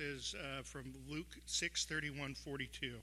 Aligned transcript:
Is 0.00 0.34
uh, 0.38 0.62
from 0.62 0.92
Luke 1.08 1.36
6 1.46 1.84
31 1.86 2.34
42. 2.34 2.96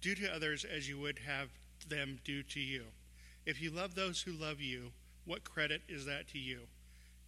Do 0.00 0.14
to 0.14 0.34
others 0.34 0.64
as 0.64 0.88
you 0.88 0.98
would 0.98 1.18
have 1.20 1.50
them 1.88 2.18
do 2.24 2.42
to 2.42 2.60
you. 2.60 2.84
If 3.44 3.60
you 3.60 3.70
love 3.70 3.94
those 3.94 4.22
who 4.22 4.32
love 4.32 4.60
you, 4.60 4.92
what 5.26 5.44
credit 5.44 5.82
is 5.88 6.06
that 6.06 6.28
to 6.28 6.38
you? 6.38 6.60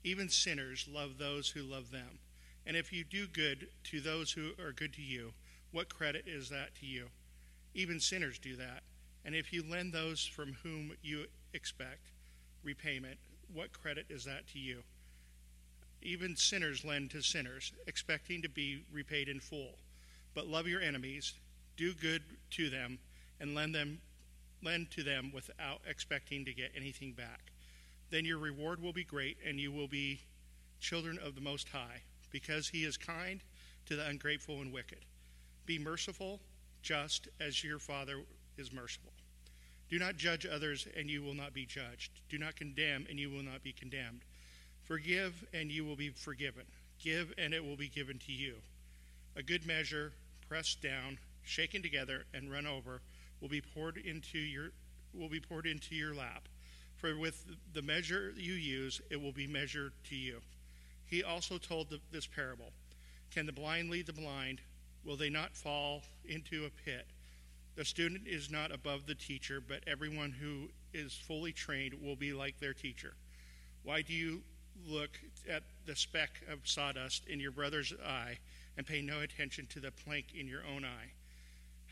Even 0.02 0.28
sinners 0.28 0.88
love 0.90 1.18
those 1.18 1.48
who 1.48 1.62
love 1.62 1.90
them. 1.90 2.18
And 2.66 2.76
if 2.76 2.92
you 2.92 3.04
do 3.04 3.26
good 3.26 3.68
to 3.84 4.00
those 4.00 4.32
who 4.32 4.52
are 4.62 4.72
good 4.72 4.92
to 4.94 5.02
you, 5.02 5.32
what 5.72 5.92
credit 5.92 6.24
is 6.26 6.48
that 6.50 6.74
to 6.80 6.86
you? 6.86 7.06
Even 7.74 8.00
sinners 8.00 8.38
do 8.38 8.56
that. 8.56 8.82
And 9.24 9.34
if 9.34 9.52
you 9.52 9.62
lend 9.68 9.92
those 9.92 10.24
from 10.24 10.56
whom 10.62 10.92
you 11.02 11.26
expect 11.52 12.12
repayment, 12.62 13.18
what 13.52 13.72
credit 13.72 14.06
is 14.08 14.24
that 14.24 14.46
to 14.52 14.58
you? 14.58 14.82
Even 16.04 16.36
sinners 16.36 16.84
lend 16.84 17.10
to 17.10 17.22
sinners, 17.22 17.72
expecting 17.86 18.42
to 18.42 18.48
be 18.48 18.84
repaid 18.92 19.28
in 19.28 19.40
full. 19.40 19.78
But 20.34 20.46
love 20.46 20.68
your 20.68 20.82
enemies, 20.82 21.32
do 21.76 21.94
good 21.94 22.22
to 22.52 22.68
them, 22.70 22.98
and 23.40 23.54
lend 23.54 23.74
them 23.74 24.00
lend 24.62 24.90
to 24.90 25.02
them 25.02 25.30
without 25.34 25.80
expecting 25.86 26.44
to 26.44 26.54
get 26.54 26.72
anything 26.74 27.12
back. 27.12 27.52
Then 28.10 28.24
your 28.24 28.38
reward 28.38 28.80
will 28.80 28.92
be 28.92 29.04
great, 29.04 29.36
and 29.46 29.60
you 29.60 29.70
will 29.70 29.88
be 29.88 30.20
children 30.80 31.18
of 31.18 31.34
the 31.34 31.40
Most 31.40 31.68
High, 31.68 32.00
because 32.30 32.68
He 32.68 32.84
is 32.84 32.96
kind 32.96 33.40
to 33.86 33.96
the 33.96 34.06
ungrateful 34.06 34.60
and 34.62 34.72
wicked. 34.72 35.04
Be 35.66 35.78
merciful, 35.78 36.40
just 36.82 37.28
as 37.40 37.62
your 37.62 37.78
Father 37.78 38.20
is 38.56 38.72
merciful. 38.72 39.12
Do 39.90 39.98
not 39.98 40.16
judge 40.16 40.46
others, 40.46 40.88
and 40.96 41.10
you 41.10 41.22
will 41.22 41.34
not 41.34 41.52
be 41.52 41.66
judged. 41.66 42.10
Do 42.30 42.38
not 42.38 42.56
condemn, 42.56 43.06
and 43.08 43.18
you 43.18 43.30
will 43.30 43.42
not 43.42 43.62
be 43.62 43.72
condemned. 43.72 44.22
Forgive, 44.86 45.46
and 45.52 45.70
you 45.70 45.84
will 45.84 45.96
be 45.96 46.10
forgiven. 46.10 46.64
Give, 47.02 47.32
and 47.38 47.54
it 47.54 47.64
will 47.64 47.76
be 47.76 47.88
given 47.88 48.18
to 48.26 48.32
you. 48.32 48.54
A 49.36 49.42
good 49.42 49.66
measure, 49.66 50.12
pressed 50.48 50.82
down, 50.82 51.18
shaken 51.42 51.82
together, 51.82 52.24
and 52.32 52.50
run 52.50 52.66
over, 52.66 53.00
will 53.40 53.48
be 53.48 53.60
poured 53.60 53.96
into 53.96 54.38
your 54.38 54.70
will 55.12 55.28
be 55.28 55.40
poured 55.40 55.66
into 55.66 55.94
your 55.94 56.14
lap. 56.14 56.48
For 56.96 57.16
with 57.16 57.44
the 57.72 57.82
measure 57.82 58.32
you 58.36 58.54
use, 58.54 59.00
it 59.10 59.20
will 59.20 59.32
be 59.32 59.46
measured 59.46 59.92
to 60.08 60.16
you. 60.16 60.40
He 61.06 61.22
also 61.22 61.58
told 61.58 61.90
the, 61.90 62.00
this 62.10 62.26
parable 62.26 62.72
Can 63.30 63.46
the 63.46 63.52
blind 63.52 63.90
lead 63.90 64.06
the 64.06 64.12
blind? 64.12 64.60
Will 65.04 65.16
they 65.16 65.30
not 65.30 65.54
fall 65.54 66.02
into 66.24 66.64
a 66.64 66.70
pit? 66.84 67.06
The 67.76 67.84
student 67.84 68.26
is 68.26 68.50
not 68.50 68.72
above 68.72 69.06
the 69.06 69.14
teacher, 69.14 69.60
but 69.60 69.80
everyone 69.86 70.32
who 70.32 70.68
is 70.92 71.12
fully 71.12 71.52
trained 71.52 71.94
will 72.02 72.16
be 72.16 72.32
like 72.32 72.58
their 72.58 72.72
teacher. 72.72 73.14
Why 73.82 74.00
do 74.00 74.12
you 74.12 74.42
look 74.86 75.20
at 75.48 75.62
the 75.86 75.96
speck 75.96 76.40
of 76.50 76.60
sawdust 76.64 77.26
in 77.26 77.40
your 77.40 77.50
brother's 77.50 77.92
eye 78.04 78.38
and 78.76 78.86
pay 78.86 79.00
no 79.00 79.20
attention 79.20 79.66
to 79.66 79.80
the 79.80 79.90
plank 79.90 80.26
in 80.38 80.48
your 80.48 80.62
own 80.74 80.84
eye? 80.84 81.12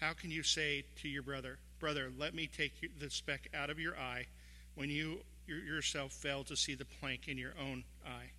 How 0.01 0.13
can 0.13 0.31
you 0.31 0.43
say 0.43 0.85
to 1.03 1.09
your 1.09 1.23
brother, 1.23 1.59
Brother, 1.79 2.11
let 2.17 2.35
me 2.35 2.49
take 2.49 2.73
the 2.99 3.11
speck 3.11 3.49
out 3.55 3.71
of 3.71 3.79
your 3.79 3.97
eye 3.97 4.27
when 4.75 4.89
you 4.89 5.21
yourself 5.47 6.13
fail 6.13 6.45
to 6.45 6.57
see 6.57 6.75
the 6.75 6.85
plank 6.85 7.29
in 7.29 7.37
your 7.37 7.55
own 7.61 7.85
eye? 8.07 8.31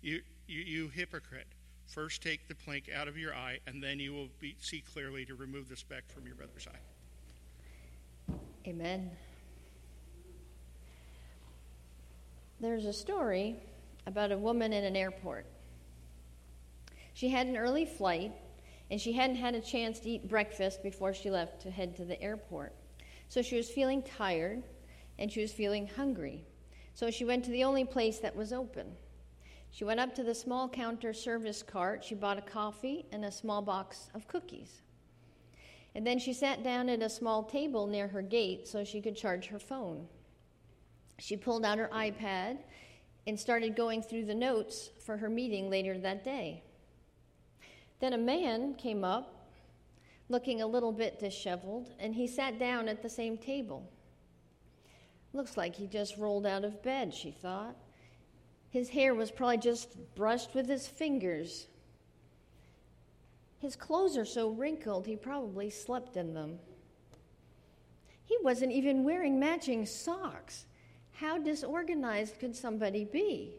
You, 0.00 0.22
you, 0.46 0.60
you 0.60 0.88
hypocrite. 0.88 1.46
First 1.86 2.22
take 2.22 2.48
the 2.48 2.54
plank 2.54 2.88
out 2.94 3.08
of 3.08 3.18
your 3.18 3.34
eye, 3.34 3.58
and 3.66 3.82
then 3.82 3.98
you 3.98 4.12
will 4.12 4.28
be, 4.40 4.56
see 4.60 4.82
clearly 4.92 5.24
to 5.26 5.34
remove 5.34 5.68
the 5.68 5.76
speck 5.76 6.04
from 6.08 6.26
your 6.26 6.34
brother's 6.34 6.66
eye. 6.66 8.34
Amen. 8.66 9.10
There's 12.60 12.86
a 12.86 12.92
story 12.92 13.56
about 14.06 14.32
a 14.32 14.38
woman 14.38 14.72
in 14.72 14.84
an 14.84 14.96
airport. 14.96 15.46
She 17.14 17.28
had 17.28 17.46
an 17.46 17.56
early 17.56 17.84
flight, 17.84 18.32
and 18.90 19.00
she 19.00 19.12
hadn't 19.12 19.36
had 19.36 19.54
a 19.54 19.60
chance 19.60 20.00
to 20.00 20.10
eat 20.10 20.28
breakfast 20.28 20.82
before 20.82 21.14
she 21.14 21.30
left 21.30 21.62
to 21.62 21.70
head 21.70 21.96
to 21.96 22.04
the 22.04 22.20
airport. 22.20 22.74
So 23.28 23.40
she 23.40 23.56
was 23.56 23.70
feeling 23.70 24.02
tired, 24.02 24.62
and 25.18 25.30
she 25.30 25.40
was 25.40 25.52
feeling 25.52 25.86
hungry. 25.86 26.44
So 26.94 27.10
she 27.10 27.24
went 27.24 27.44
to 27.44 27.50
the 27.50 27.64
only 27.64 27.84
place 27.84 28.18
that 28.18 28.36
was 28.36 28.52
open. 28.52 28.86
She 29.70 29.84
went 29.84 30.00
up 30.00 30.14
to 30.14 30.22
the 30.22 30.34
small 30.34 30.68
counter 30.68 31.12
service 31.12 31.62
cart. 31.62 32.04
She 32.04 32.14
bought 32.14 32.38
a 32.38 32.42
coffee 32.42 33.06
and 33.10 33.24
a 33.24 33.32
small 33.32 33.60
box 33.62 34.08
of 34.14 34.28
cookies. 34.28 34.82
And 35.96 36.06
then 36.06 36.18
she 36.18 36.32
sat 36.32 36.62
down 36.62 36.88
at 36.88 37.02
a 37.02 37.08
small 37.08 37.42
table 37.42 37.86
near 37.86 38.08
her 38.08 38.22
gate 38.22 38.68
so 38.68 38.84
she 38.84 39.00
could 39.00 39.16
charge 39.16 39.46
her 39.46 39.58
phone. 39.58 40.06
She 41.18 41.36
pulled 41.36 41.64
out 41.64 41.78
her 41.78 41.90
iPad 41.92 42.58
and 43.26 43.38
started 43.38 43.76
going 43.76 44.02
through 44.02 44.24
the 44.24 44.34
notes 44.34 44.90
for 45.04 45.16
her 45.16 45.28
meeting 45.28 45.70
later 45.70 45.98
that 45.98 46.24
day. 46.24 46.62
Then 48.00 48.12
a 48.12 48.18
man 48.18 48.74
came 48.74 49.04
up, 49.04 49.48
looking 50.28 50.60
a 50.60 50.66
little 50.66 50.92
bit 50.92 51.18
disheveled, 51.18 51.94
and 51.98 52.14
he 52.14 52.26
sat 52.26 52.58
down 52.58 52.88
at 52.88 53.02
the 53.02 53.08
same 53.08 53.38
table. 53.38 53.90
Looks 55.32 55.56
like 55.56 55.74
he 55.74 55.86
just 55.86 56.16
rolled 56.16 56.46
out 56.46 56.64
of 56.64 56.82
bed, 56.82 57.12
she 57.12 57.30
thought. 57.30 57.76
His 58.70 58.88
hair 58.90 59.14
was 59.14 59.30
probably 59.30 59.58
just 59.58 59.96
brushed 60.14 60.54
with 60.54 60.68
his 60.68 60.86
fingers. 60.86 61.66
His 63.60 63.76
clothes 63.76 64.16
are 64.16 64.24
so 64.24 64.50
wrinkled, 64.50 65.06
he 65.06 65.16
probably 65.16 65.70
slept 65.70 66.16
in 66.16 66.34
them. 66.34 66.58
He 68.24 68.36
wasn't 68.42 68.72
even 68.72 69.04
wearing 69.04 69.38
matching 69.38 69.86
socks. 69.86 70.66
How 71.24 71.38
disorganized 71.38 72.38
could 72.38 72.54
somebody 72.54 73.06
be? 73.06 73.54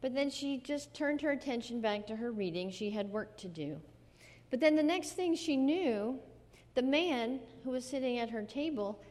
But 0.00 0.14
then 0.14 0.30
she 0.30 0.58
just 0.58 0.94
turned 0.94 1.20
her 1.22 1.32
attention 1.32 1.80
back 1.80 2.06
to 2.06 2.14
her 2.14 2.30
reading. 2.30 2.70
She 2.70 2.90
had 2.90 3.10
work 3.10 3.36
to 3.38 3.48
do. 3.48 3.80
But 4.48 4.60
then 4.60 4.76
the 4.76 4.84
next 4.84 5.14
thing 5.14 5.34
she 5.34 5.56
knew, 5.56 6.20
the 6.76 6.82
man 6.82 7.40
who 7.64 7.70
was 7.70 7.84
sitting 7.84 8.20
at 8.20 8.30
her 8.30 8.44
table 8.44 9.02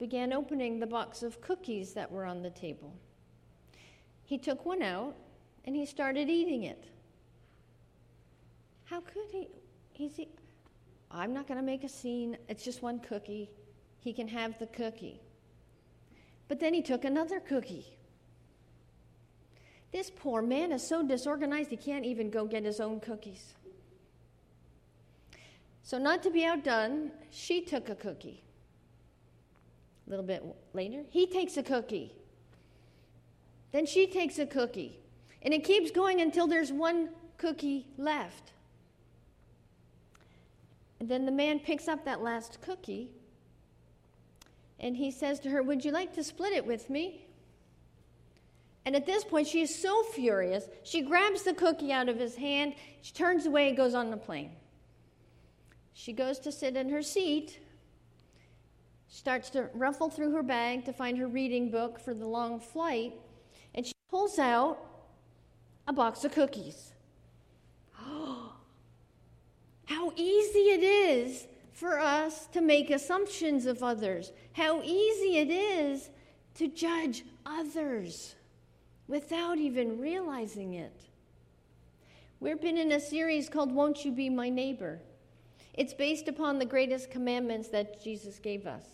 began 0.00 0.32
opening 0.32 0.80
the 0.80 0.86
box 0.86 1.22
of 1.22 1.40
cookies 1.40 1.94
that 1.94 2.10
were 2.10 2.24
on 2.24 2.42
the 2.42 2.50
table. 2.50 2.92
He 4.24 4.38
took 4.38 4.66
one 4.66 4.82
out 4.82 5.14
and 5.64 5.76
he 5.76 5.86
started 5.86 6.28
eating 6.28 6.64
it. 6.64 6.86
How 8.86 9.00
could 9.00 9.30
he? 9.30 9.46
He's, 9.92 10.18
I'm 11.08 11.32
not 11.32 11.46
going 11.46 11.60
to 11.60 11.64
make 11.64 11.84
a 11.84 11.88
scene. 11.88 12.36
It's 12.48 12.64
just 12.64 12.82
one 12.82 12.98
cookie. 12.98 13.48
He 14.00 14.12
can 14.12 14.26
have 14.26 14.58
the 14.58 14.66
cookie. 14.66 15.20
But 16.52 16.60
then 16.60 16.74
he 16.74 16.82
took 16.82 17.06
another 17.06 17.40
cookie. 17.40 17.86
This 19.90 20.10
poor 20.10 20.42
man 20.42 20.70
is 20.70 20.86
so 20.86 21.02
disorganized 21.02 21.70
he 21.70 21.78
can't 21.78 22.04
even 22.04 22.28
go 22.28 22.44
get 22.44 22.62
his 22.64 22.78
own 22.78 23.00
cookies. 23.00 23.54
So, 25.82 25.96
not 25.96 26.22
to 26.24 26.30
be 26.30 26.44
outdone, 26.44 27.10
she 27.30 27.62
took 27.62 27.88
a 27.88 27.94
cookie. 27.94 28.42
A 30.06 30.10
little 30.10 30.26
bit 30.26 30.44
later, 30.74 31.04
he 31.08 31.26
takes 31.26 31.56
a 31.56 31.62
cookie. 31.62 32.12
Then 33.70 33.86
she 33.86 34.06
takes 34.06 34.38
a 34.38 34.44
cookie. 34.44 34.98
And 35.40 35.54
it 35.54 35.64
keeps 35.64 35.90
going 35.90 36.20
until 36.20 36.46
there's 36.46 36.70
one 36.70 37.08
cookie 37.38 37.86
left. 37.96 38.52
And 41.00 41.08
then 41.08 41.24
the 41.24 41.32
man 41.32 41.60
picks 41.60 41.88
up 41.88 42.04
that 42.04 42.20
last 42.20 42.60
cookie 42.60 43.08
and 44.82 44.96
he 44.96 45.10
says 45.10 45.40
to 45.40 45.50
her, 45.50 45.62
Would 45.62 45.84
you 45.84 45.92
like 45.92 46.12
to 46.14 46.24
split 46.24 46.52
it 46.52 46.66
with 46.66 46.90
me? 46.90 47.26
And 48.84 48.96
at 48.96 49.06
this 49.06 49.22
point, 49.22 49.46
she 49.46 49.62
is 49.62 49.74
so 49.74 50.02
furious, 50.02 50.64
she 50.82 51.02
grabs 51.02 51.44
the 51.44 51.54
cookie 51.54 51.92
out 51.92 52.08
of 52.08 52.18
his 52.18 52.34
hand, 52.34 52.74
she 53.00 53.12
turns 53.12 53.46
away 53.46 53.68
and 53.68 53.76
goes 53.76 53.94
on 53.94 54.10
the 54.10 54.16
plane. 54.16 54.50
She 55.94 56.12
goes 56.12 56.38
to 56.40 56.52
sit 56.52 56.76
in 56.76 56.88
her 56.88 57.02
seat 57.02 57.60
starts 59.12 59.50
to 59.50 59.68
ruffle 59.74 60.08
through 60.08 60.32
her 60.32 60.42
bag 60.42 60.86
to 60.86 60.92
find 60.92 61.18
her 61.18 61.28
reading 61.28 61.70
book 61.70 62.00
for 62.00 62.14
the 62.14 62.26
long 62.26 62.58
flight, 62.58 63.12
and 63.74 63.86
she 63.86 63.92
pulls 64.08 64.38
out 64.38 64.78
a 65.86 65.92
box 65.92 66.24
of 66.24 66.32
cookies. 66.32 66.94
How 67.94 68.48
easy 70.16 70.60
it 70.60 70.82
is 70.82 71.46
for 71.72 71.98
us 71.98 72.46
to 72.48 72.60
make 72.60 72.90
assumptions 72.90 73.66
of 73.66 73.82
others. 73.82 74.32
How 74.52 74.82
easy 74.82 75.38
it 75.38 75.50
is 75.50 76.10
to 76.54 76.68
judge 76.68 77.24
others 77.46 78.34
without 79.08 79.58
even 79.58 79.98
realizing 79.98 80.74
it. 80.74 81.00
We've 82.40 82.60
been 82.60 82.78
in 82.78 82.92
a 82.92 83.00
series 83.00 83.48
called 83.48 83.72
Won't 83.72 84.04
You 84.04 84.12
Be 84.12 84.28
My 84.28 84.48
Neighbor? 84.48 85.00
It's 85.74 85.94
based 85.94 86.28
upon 86.28 86.58
the 86.58 86.66
greatest 86.66 87.10
commandments 87.10 87.68
that 87.68 88.02
Jesus 88.02 88.38
gave 88.38 88.66
us. 88.66 88.84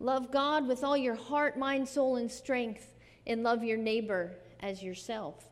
Love 0.00 0.32
God 0.32 0.66
with 0.66 0.82
all 0.82 0.96
your 0.96 1.14
heart, 1.14 1.58
mind, 1.58 1.88
soul, 1.88 2.16
and 2.16 2.30
strength, 2.30 2.94
and 3.26 3.42
love 3.42 3.62
your 3.62 3.76
neighbor 3.76 4.32
as 4.60 4.82
yourself. 4.82 5.44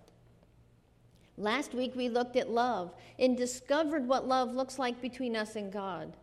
Last 1.39 1.75
week 1.75 1.95
we 1.95 2.09
looked 2.09 2.37
at 2.37 2.51
love 2.51 2.95
and 3.19 3.37
discovered 3.37 4.07
what 4.07 4.27
love 4.27 4.53
looks 4.55 4.79
like 4.79 5.01
between 5.01 5.37
us 5.37 5.57
and 5.57 5.73
God, 5.73 6.17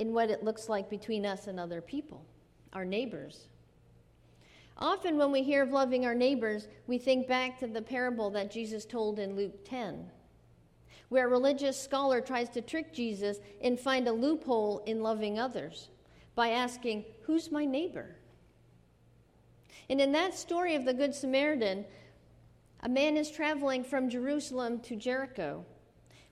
and 0.00 0.12
what 0.12 0.30
it 0.30 0.42
looks 0.42 0.68
like 0.68 0.88
between 0.88 1.26
us 1.26 1.46
and 1.46 1.60
other 1.60 1.80
people, 1.80 2.24
our 2.72 2.84
neighbors. 2.84 3.48
Often, 4.78 5.18
when 5.18 5.30
we 5.30 5.42
hear 5.42 5.62
of 5.62 5.72
loving 5.72 6.06
our 6.06 6.14
neighbors, 6.14 6.66
we 6.86 6.96
think 6.96 7.28
back 7.28 7.58
to 7.58 7.66
the 7.66 7.82
parable 7.82 8.30
that 8.30 8.50
Jesus 8.50 8.86
told 8.86 9.18
in 9.18 9.36
Luke 9.36 9.64
10, 9.64 10.10
where 11.10 11.26
a 11.26 11.30
religious 11.30 11.80
scholar 11.80 12.22
tries 12.22 12.48
to 12.50 12.62
trick 12.62 12.94
Jesus 12.94 13.38
and 13.60 13.78
find 13.78 14.08
a 14.08 14.12
loophole 14.12 14.82
in 14.86 15.02
loving 15.02 15.38
others 15.38 15.90
by 16.34 16.48
asking, 16.48 17.04
Who's 17.24 17.52
my 17.52 17.66
neighbor? 17.66 18.16
And 19.90 20.00
in 20.00 20.12
that 20.12 20.34
story 20.34 20.74
of 20.76 20.86
the 20.86 20.94
Good 20.94 21.14
Samaritan, 21.14 21.84
a 22.82 22.88
man 22.88 23.18
is 23.18 23.30
traveling 23.30 23.84
from 23.84 24.08
Jerusalem 24.08 24.80
to 24.80 24.96
Jericho, 24.96 25.66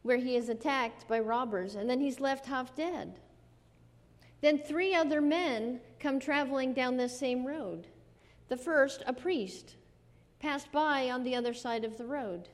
where 0.02 0.16
he 0.16 0.36
is 0.36 0.48
attacked 0.48 1.06
by 1.06 1.18
robbers, 1.18 1.74
and 1.74 1.90
then 1.90 2.00
he's 2.00 2.20
left 2.20 2.46
half 2.46 2.74
dead. 2.74 3.18
Then 4.40 4.58
three 4.58 4.94
other 4.94 5.20
men 5.20 5.80
come 5.98 6.20
traveling 6.20 6.72
down 6.72 6.96
this 6.96 7.18
same 7.18 7.44
road. 7.44 7.86
The 8.48 8.56
first, 8.56 9.02
a 9.06 9.12
priest, 9.12 9.74
passed 10.38 10.70
by 10.70 11.10
on 11.10 11.24
the 11.24 11.34
other 11.34 11.52
side 11.52 11.84
of 11.84 11.98
the 11.98 12.06
road. 12.06 12.48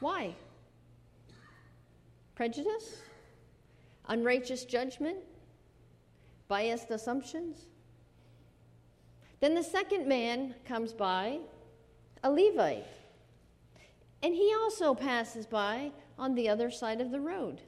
Why? 0.00 0.34
Prejudice? 2.34 3.02
Unrighteous 4.06 4.64
judgment? 4.64 5.18
Biased 6.48 6.90
assumptions? 6.90 7.66
Then 9.40 9.54
the 9.54 9.62
second 9.62 10.06
man 10.06 10.54
comes 10.64 10.92
by, 10.92 11.40
a 12.22 12.30
Levite, 12.30 12.86
and 14.22 14.34
he 14.34 14.54
also 14.54 14.94
passes 14.94 15.46
by 15.46 15.90
on 16.16 16.36
the 16.36 16.48
other 16.48 16.70
side 16.70 17.00
of 17.00 17.10
the 17.10 17.20
road. 17.20 17.60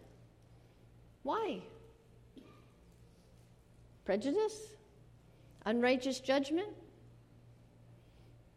Why? 1.24 1.62
Prejudice? 4.04 4.58
Unrighteous 5.64 6.20
judgment? 6.20 6.68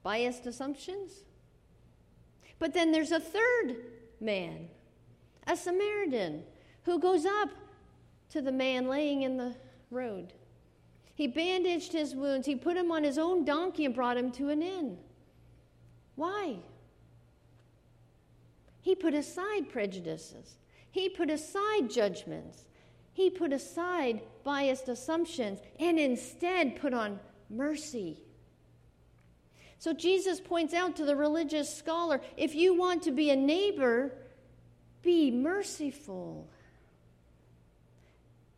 Biased 0.04 0.46
assumptions? 0.46 1.12
But 2.60 2.74
then 2.74 2.92
there's 2.92 3.12
a 3.12 3.20
third 3.20 3.78
man, 4.20 4.68
a 5.46 5.56
Samaritan, 5.56 6.44
who 6.84 7.00
goes 7.00 7.26
up 7.26 7.50
to 8.30 8.42
the 8.42 8.52
man 8.52 8.88
laying 8.88 9.22
in 9.22 9.38
the 9.38 9.56
road. 9.92 10.34
He 11.16 11.28
bandaged 11.28 11.94
his 11.94 12.16
wounds, 12.16 12.46
he 12.46 12.56
put 12.56 12.78
him 12.78 12.92
on 12.92 13.04
his 13.04 13.18
own 13.18 13.46
donkey 13.46 13.86
and 13.86 13.96
brought 13.96 14.18
him 14.18 14.32
to 14.34 14.50
an 14.50 14.62
inn. 14.62 14.98
Why? 16.16 16.58
He 18.82 18.96
put 18.96 19.14
aside 19.14 19.70
prejudices, 19.70 20.58
he 20.92 21.10
put 21.10 21.30
aside 21.30 21.90
judgments, 21.90 22.66
he 23.18 23.32
put 23.32 23.52
aside 23.52 24.22
biased 24.44 24.88
assumptions 24.90 25.60
and 25.80 25.98
instead 25.98 26.80
put 26.80 26.94
on 26.94 27.20
mercy. 27.50 28.22
So 29.80 29.92
Jesus 29.92 30.40
points 30.40 30.72
out 30.72 30.96
to 30.98 31.06
the 31.06 31.16
religious 31.16 31.76
scholar 31.76 32.22
if 32.38 32.54
you 32.54 32.76
want 32.76 33.02
to 33.04 33.12
be 33.12 33.32
a 33.32 33.36
neighbor, 33.36 34.14
be 35.02 35.32
merciful. 35.32 36.48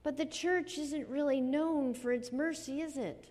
But 0.04 0.18
the 0.18 0.26
church 0.26 0.78
isn't 0.78 1.08
really 1.08 1.40
known 1.40 1.94
for 1.94 2.12
its 2.12 2.34
mercy, 2.34 2.82
is 2.82 2.98
it? 2.98 3.30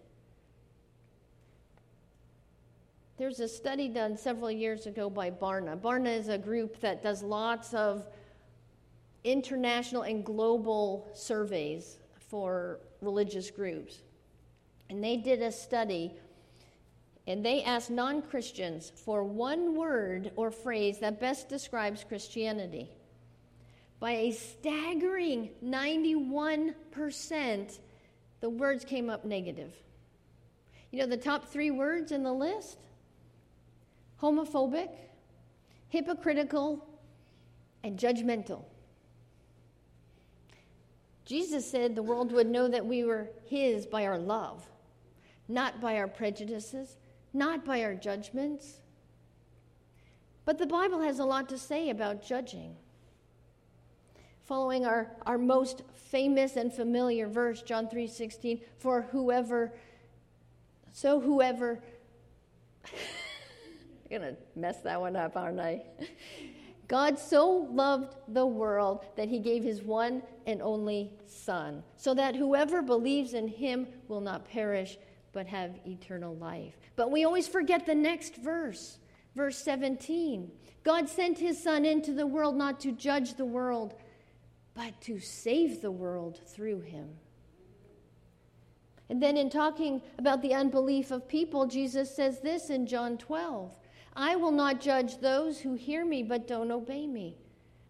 There's 3.19 3.41
a 3.41 3.49
study 3.49 3.89
done 3.89 4.17
several 4.17 4.51
years 4.51 4.87
ago 4.87 5.11
by 5.11 5.31
Barna. 5.31 5.79
Barna 5.79 6.17
is 6.19 6.29
a 6.29 6.39
group 6.39 6.81
that 6.81 7.03
does 7.03 7.23
lots 7.23 7.75
of 7.75 8.07
international 9.25 10.03
and 10.03 10.25
global 10.25 11.09
surveys 11.15 11.99
for 12.19 12.81
religious 13.01 13.51
groups. 13.51 14.03
And 14.91 15.03
they 15.03 15.17
did 15.17 15.43
a 15.43 15.53
study 15.53 16.13
and 17.27 17.45
they 17.45 17.63
asked 17.63 17.91
non 17.91 18.23
Christians 18.23 18.91
for 19.05 19.23
one 19.23 19.77
word 19.77 20.33
or 20.35 20.51
phrase 20.51 20.99
that 21.01 21.21
best 21.21 21.51
describes 21.51 22.03
Christianity. 22.03 22.91
By 24.01 24.13
a 24.13 24.33
staggering 24.33 25.51
91%, 25.63 27.79
the 28.41 28.49
words 28.49 28.85
came 28.85 29.11
up 29.11 29.27
negative. 29.27 29.75
You 30.91 31.01
know 31.01 31.07
the 31.07 31.19
top 31.19 31.49
three 31.49 31.71
words 31.71 32.13
in 32.13 32.23
the 32.23 32.33
list? 32.33 32.79
Homophobic, 34.23 34.89
hypocritical, 35.91 36.87
and 37.85 37.99
judgmental. 37.99 38.65
Jesus 41.29 41.71
said 41.71 41.95
the 41.95 42.03
world 42.03 42.33
would 42.33 42.49
know 42.49 42.69
that 42.69 42.87
we 42.87 43.05
were 43.05 43.29
His 43.45 43.87
by 43.87 44.07
our 44.07 44.17
love, 44.17 44.67
not 45.47 45.79
by 45.79 45.99
our 45.99 46.09
prejudices, 46.09 46.97
not 47.35 47.67
by 47.67 47.83
our 47.85 47.95
judgments. 47.95 48.81
But 50.47 50.57
the 50.57 50.67
Bible 50.67 51.03
has 51.03 51.19
a 51.19 51.27
lot 51.27 51.51
to 51.51 51.59
say 51.59 51.91
about 51.91 52.27
judging. 52.27 52.77
Following 54.47 54.87
our, 54.87 55.13
our 55.27 55.37
most 55.37 55.83
famous 55.93 56.57
and 56.57 56.73
familiar 56.73 57.29
verse, 57.29 57.61
John 57.61 57.89
3:16, 57.89 58.63
for 58.79 59.03
whoever 59.03 59.75
so 60.93 61.21
whoever 61.21 61.79
I'm 62.87 62.91
gonna 64.11 64.37
mess 64.57 64.81
that 64.81 64.99
one 64.99 65.15
up, 65.15 65.37
aren't 65.37 65.61
I? 65.61 65.83
God 66.89 67.19
so 67.19 67.69
loved 67.71 68.17
the 68.29 68.47
world 68.47 69.05
that 69.17 69.29
he 69.29 69.39
gave 69.39 69.63
his 69.63 69.83
one 69.83 70.23
and 70.47 70.63
only 70.63 71.13
Son, 71.27 71.83
so 71.97 72.15
that 72.15 72.35
whoever 72.35 72.81
believes 72.81 73.35
in 73.35 73.47
him 73.47 73.87
will 74.09 74.23
not 74.23 74.49
perish, 74.49 74.97
but 75.33 75.47
have 75.47 75.79
eternal 75.87 76.35
life. 76.37 76.79
But 76.97 77.11
we 77.11 77.25
always 77.25 77.47
forget 77.47 77.85
the 77.85 77.95
next 77.95 78.37
verse, 78.37 78.99
verse 79.37 79.59
17. 79.59 80.51
God 80.83 81.09
sent 81.11 81.39
his 81.39 81.63
Son 81.63 81.85
into 81.85 82.15
the 82.15 82.27
world 82.27 82.57
not 82.57 82.81
to 82.81 82.93
judge 82.93 83.35
the 83.35 83.45
world, 83.45 83.95
but 84.75 84.99
to 85.03 85.21
save 85.21 85.83
the 85.83 85.91
world 85.91 86.41
through 86.47 86.81
him. 86.81 87.11
And 89.11 89.23
then, 89.23 89.37
in 89.37 89.51
talking 89.51 90.03
about 90.19 90.43
the 90.43 90.55
unbelief 90.55 91.11
of 91.11 91.29
people, 91.29 91.67
Jesus 91.67 92.15
says 92.15 92.41
this 92.41 92.71
in 92.71 92.87
John 92.87 93.19
12 93.19 93.77
I 94.21 94.35
will 94.35 94.51
not 94.51 94.81
judge 94.81 95.19
those 95.19 95.61
who 95.61 95.75
hear 95.75 96.05
me 96.05 96.25
but 96.25 96.49
don't 96.49 96.73
obey 96.73 97.07
me. 97.07 97.37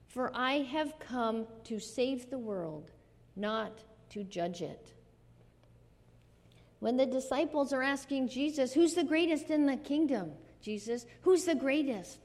For 0.08 0.30
I 0.34 0.58
have 0.58 0.98
come 0.98 1.46
to 1.64 1.80
save 1.80 2.28
the 2.28 2.38
world, 2.38 2.90
not 3.34 3.82
to 4.10 4.24
judge 4.24 4.60
it. 4.60 4.92
When 6.80 6.98
the 6.98 7.06
disciples 7.06 7.72
are 7.72 7.82
asking 7.82 8.28
Jesus, 8.28 8.74
Who's 8.74 8.92
the 8.92 9.04
greatest 9.04 9.48
in 9.50 9.64
the 9.64 9.78
kingdom? 9.78 10.32
Jesus, 10.60 11.06
who's 11.22 11.44
the 11.44 11.54
greatest? 11.54 12.18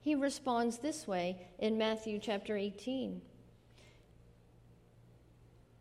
He 0.00 0.14
responds 0.14 0.78
this 0.78 1.08
way 1.08 1.48
in 1.58 1.78
Matthew 1.78 2.18
chapter 2.18 2.56
18 2.56 3.22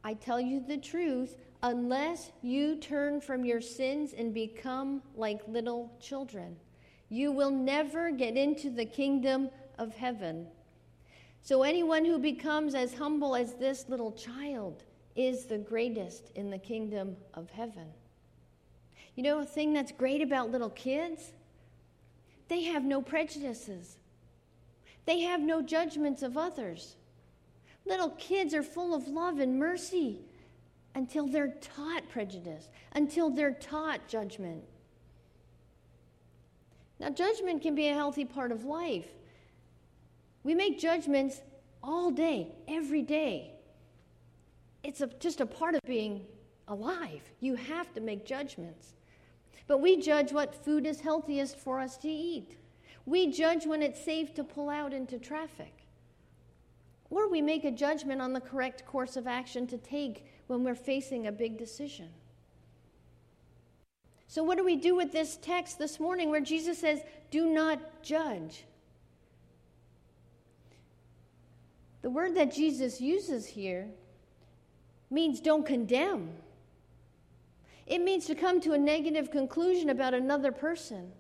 I 0.02 0.14
tell 0.14 0.40
you 0.40 0.62
the 0.66 0.78
truth, 0.78 1.36
unless 1.62 2.32
you 2.42 2.78
turn 2.78 3.20
from 3.20 3.44
your 3.44 3.60
sins 3.60 4.14
and 4.14 4.34
become 4.34 5.02
like 5.18 5.42
little 5.50 5.92
children 6.00 6.56
you 7.10 7.32
will 7.32 7.52
never 7.52 8.12
get 8.12 8.36
into 8.36 8.70
the 8.70 8.86
kingdom 8.86 9.50
of 9.78 9.96
heaven. 9.96 10.48
So, 11.42 11.64
anyone 11.64 12.04
who 12.04 12.20
becomes 12.20 12.76
as 12.76 12.94
humble 12.94 13.36
as 13.36 13.54
this 13.54 13.88
little 13.88 14.12
child 14.12 14.84
is 15.16 15.46
the 15.46 15.58
greatest 15.58 16.32
in 16.36 16.50
the 16.50 16.58
kingdom 16.58 17.16
of 17.34 17.50
heaven. 17.50 17.88
You 19.16 19.24
know, 19.24 19.40
a 19.40 19.46
thing 19.46 19.74
that's 19.74 19.92
great 19.92 20.22
about 20.22 20.52
little 20.52 20.70
kids? 20.70 21.32
They 22.50 22.64
have 22.64 22.84
no 22.84 23.02
prejudices, 23.02 23.98
they 25.06 25.22
have 25.22 25.42
no 25.42 25.62
judgments 25.62 26.22
of 26.24 26.38
others. 26.38 26.96
Little 27.86 28.10
kids 28.12 28.54
are 28.54 28.64
full 28.64 28.94
of 28.94 29.08
love 29.08 29.40
and 29.40 29.58
mercy 29.58 30.20
until 30.94 31.26
they're 31.26 31.56
taught 31.62 32.10
prejudice, 32.10 32.68
until 32.92 33.30
they're 33.30 33.54
taught 33.54 34.10
judgment. 34.10 34.66
Now, 37.00 37.10
judgment 37.10 37.62
can 37.62 37.76
be 37.76 37.88
a 37.88 37.94
healthy 37.94 38.26
part 38.26 38.52
of 38.52 38.64
life. 38.66 39.08
We 40.44 40.56
make 40.56 40.80
judgments 40.80 41.42
all 41.84 42.10
day, 42.10 42.56
every 42.68 43.02
day. 43.02 43.52
It's 44.84 45.02
a, 45.02 45.08
just 45.20 45.42
a 45.42 45.46
part 45.46 45.76
of 45.76 45.82
being 45.86 46.26
alive. 46.68 47.22
You 47.40 47.56
have 47.56 47.94
to 47.94 48.02
make 48.02 48.26
judgments. 48.26 48.94
But 49.68 49.80
we 49.80 50.02
judge 50.02 50.32
what 50.32 50.56
food 50.56 50.86
is 50.86 51.02
healthiest 51.02 51.58
for 51.58 51.80
us 51.80 51.98
to 51.98 52.10
eat. 52.10 52.58
We 53.06 53.32
judge 53.32 53.66
when 53.66 53.82
it's 53.82 54.04
safe 54.04 54.34
to 54.36 54.44
pull 54.44 54.70
out 54.70 54.94
into 54.94 55.20
traffic. 55.20 55.86
Or 57.10 57.30
we 57.30 57.42
make 57.42 57.64
a 57.64 57.72
judgment 57.72 58.22
on 58.22 58.34
the 58.34 58.42
correct 58.42 58.86
course 58.86 59.16
of 59.16 59.28
action 59.28 59.68
to 59.68 59.78
take 59.78 60.26
when 60.48 60.64
we're 60.64 60.76
facing 60.76 61.28
a 61.28 61.32
big 61.32 61.58
decision. 61.58 62.10
So, 64.28 64.44
what 64.44 64.58
do 64.58 64.66
we 64.66 64.76
do 64.76 64.96
with 64.96 65.12
this 65.12 65.38
text 65.38 65.80
this 65.80 66.00
morning 66.00 66.30
where 66.30 66.42
Jesus 66.42 66.80
says, 66.80 67.00
Do 67.32 67.46
not 67.48 68.04
judge? 68.04 68.66
The 72.02 72.10
word 72.10 72.36
that 72.36 72.54
Jesus 72.54 73.02
uses 73.02 73.46
here 73.48 73.88
means 75.10 75.40
don't 75.40 75.66
condemn. 75.66 76.30
It 77.86 78.02
means 78.02 78.26
to 78.26 78.36
come 78.36 78.60
to 78.62 78.74
a 78.74 78.78
negative 78.78 79.32
conclusion 79.32 79.90
about 79.90 80.14
another 80.14 80.52
person 80.52 81.12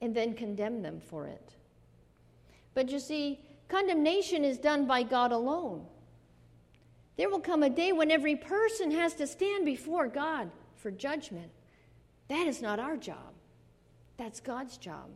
and 0.00 0.14
then 0.14 0.34
condemn 0.34 0.82
them 0.82 1.00
for 1.00 1.26
it. 1.26 1.54
But 2.74 2.90
you 2.90 3.00
see, 3.00 3.40
condemnation 3.68 4.44
is 4.44 4.58
done 4.58 4.86
by 4.86 5.02
God 5.02 5.32
alone. 5.32 5.84
There 7.16 7.28
will 7.28 7.40
come 7.40 7.62
a 7.62 7.70
day 7.70 7.92
when 7.92 8.10
every 8.10 8.36
person 8.36 8.90
has 8.92 9.14
to 9.14 9.26
stand 9.26 9.64
before 9.64 10.06
God 10.06 10.50
for 10.76 10.90
judgment. 10.90 11.50
That 12.28 12.46
is 12.46 12.60
not 12.60 12.78
our 12.78 12.96
job, 12.96 13.34
that's 14.16 14.40
God's 14.40 14.76
job. 14.76 15.10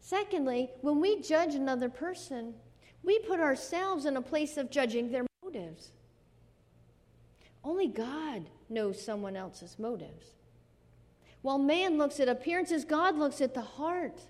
Secondly, 0.00 0.70
when 0.80 1.00
we 1.00 1.20
judge 1.20 1.54
another 1.54 1.88
person, 1.88 2.54
we 3.02 3.18
put 3.20 3.40
ourselves 3.40 4.06
in 4.06 4.16
a 4.16 4.22
place 4.22 4.56
of 4.56 4.70
judging 4.70 5.10
their 5.10 5.26
motives. 5.42 5.90
Only 7.62 7.88
God 7.88 8.48
knows 8.68 9.02
someone 9.02 9.36
else's 9.36 9.78
motives. 9.78 10.26
While 11.42 11.58
man 11.58 11.98
looks 11.98 12.20
at 12.20 12.28
appearances, 12.28 12.84
God 12.84 13.16
looks 13.16 13.40
at 13.40 13.54
the 13.54 13.60
heart. 13.60 14.20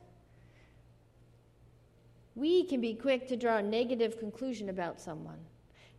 We 2.34 2.64
can 2.64 2.80
be 2.80 2.94
quick 2.94 3.28
to 3.28 3.37
draw 3.37 3.56
a 3.56 3.62
negative 3.62 4.18
conclusion 4.18 4.68
about 4.68 5.00
someone 5.00 5.38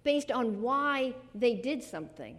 based 0.04 0.32
on 0.32 0.62
why 0.62 1.16
they 1.36 1.56
did 1.56 1.84
something. 1.84 2.38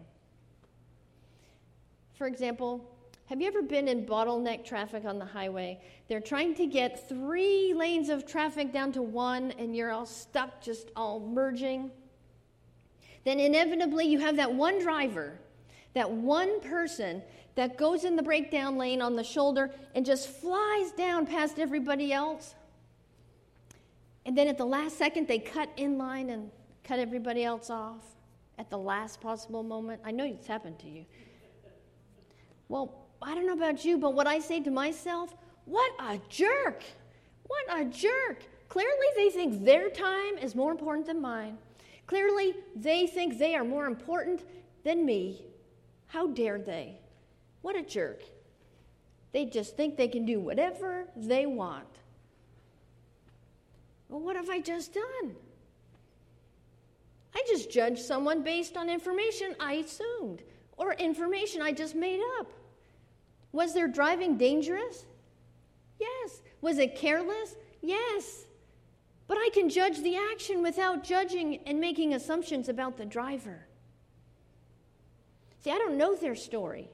For 2.22 2.28
example, 2.28 2.88
have 3.26 3.40
you 3.40 3.48
ever 3.48 3.62
been 3.62 3.88
in 3.88 4.06
bottleneck 4.06 4.64
traffic 4.64 5.04
on 5.04 5.18
the 5.18 5.24
highway? 5.24 5.80
They're 6.06 6.20
trying 6.20 6.54
to 6.54 6.66
get 6.66 7.08
three 7.08 7.74
lanes 7.74 8.10
of 8.10 8.24
traffic 8.24 8.72
down 8.72 8.92
to 8.92 9.02
one, 9.02 9.50
and 9.58 9.74
you're 9.74 9.90
all 9.90 10.06
stuck, 10.06 10.62
just 10.62 10.92
all 10.94 11.18
merging. 11.18 11.90
Then 13.24 13.40
inevitably, 13.40 14.06
you 14.06 14.20
have 14.20 14.36
that 14.36 14.54
one 14.54 14.78
driver, 14.80 15.40
that 15.94 16.08
one 16.12 16.60
person 16.60 17.24
that 17.56 17.76
goes 17.76 18.04
in 18.04 18.14
the 18.14 18.22
breakdown 18.22 18.78
lane 18.78 19.02
on 19.02 19.16
the 19.16 19.24
shoulder 19.24 19.72
and 19.96 20.06
just 20.06 20.28
flies 20.28 20.92
down 20.92 21.26
past 21.26 21.58
everybody 21.58 22.12
else. 22.12 22.54
And 24.26 24.38
then 24.38 24.46
at 24.46 24.58
the 24.58 24.64
last 24.64 24.96
second, 24.96 25.26
they 25.26 25.40
cut 25.40 25.70
in 25.76 25.98
line 25.98 26.30
and 26.30 26.52
cut 26.84 27.00
everybody 27.00 27.42
else 27.42 27.68
off 27.68 28.14
at 28.58 28.70
the 28.70 28.78
last 28.78 29.20
possible 29.20 29.64
moment. 29.64 30.00
I 30.04 30.12
know 30.12 30.24
it's 30.24 30.46
happened 30.46 30.78
to 30.78 30.88
you. 30.88 31.04
Well, 32.72 32.94
I 33.20 33.34
don't 33.34 33.46
know 33.46 33.52
about 33.52 33.84
you, 33.84 33.98
but 33.98 34.14
what 34.14 34.26
I 34.26 34.38
say 34.38 34.58
to 34.60 34.70
myself, 34.70 35.36
what 35.66 35.92
a 36.00 36.18
jerk! 36.30 36.82
What 37.46 37.66
a 37.68 37.84
jerk! 37.84 38.44
Clearly, 38.70 39.06
they 39.14 39.28
think 39.28 39.62
their 39.62 39.90
time 39.90 40.38
is 40.40 40.54
more 40.54 40.72
important 40.72 41.06
than 41.06 41.20
mine. 41.20 41.58
Clearly, 42.06 42.54
they 42.74 43.06
think 43.06 43.36
they 43.36 43.54
are 43.54 43.62
more 43.62 43.84
important 43.84 44.40
than 44.84 45.04
me. 45.04 45.44
How 46.06 46.28
dare 46.28 46.58
they? 46.58 46.98
What 47.60 47.76
a 47.76 47.82
jerk. 47.82 48.22
They 49.32 49.44
just 49.44 49.76
think 49.76 49.98
they 49.98 50.08
can 50.08 50.24
do 50.24 50.40
whatever 50.40 51.08
they 51.14 51.44
want. 51.44 51.84
Well, 54.08 54.20
what 54.20 54.34
have 54.34 54.48
I 54.48 54.60
just 54.60 54.94
done? 54.94 55.36
I 57.34 57.44
just 57.46 57.70
judged 57.70 58.00
someone 58.00 58.42
based 58.42 58.78
on 58.78 58.88
information 58.88 59.56
I 59.60 59.74
assumed 59.74 60.40
or 60.78 60.94
information 60.94 61.60
I 61.60 61.72
just 61.72 61.94
made 61.94 62.22
up. 62.38 62.50
Was 63.52 63.74
their 63.74 63.88
driving 63.88 64.38
dangerous? 64.38 65.04
Yes. 66.00 66.42
Was 66.60 66.78
it 66.78 66.96
careless? 66.96 67.54
Yes. 67.80 68.46
But 69.26 69.36
I 69.36 69.50
can 69.52 69.68
judge 69.68 70.00
the 70.00 70.16
action 70.32 70.62
without 70.62 71.04
judging 71.04 71.60
and 71.66 71.80
making 71.80 72.14
assumptions 72.14 72.68
about 72.68 72.96
the 72.96 73.04
driver. 73.04 73.66
See, 75.60 75.70
I 75.70 75.78
don't 75.78 75.96
know 75.96 76.14
their 76.16 76.34
story. 76.34 76.90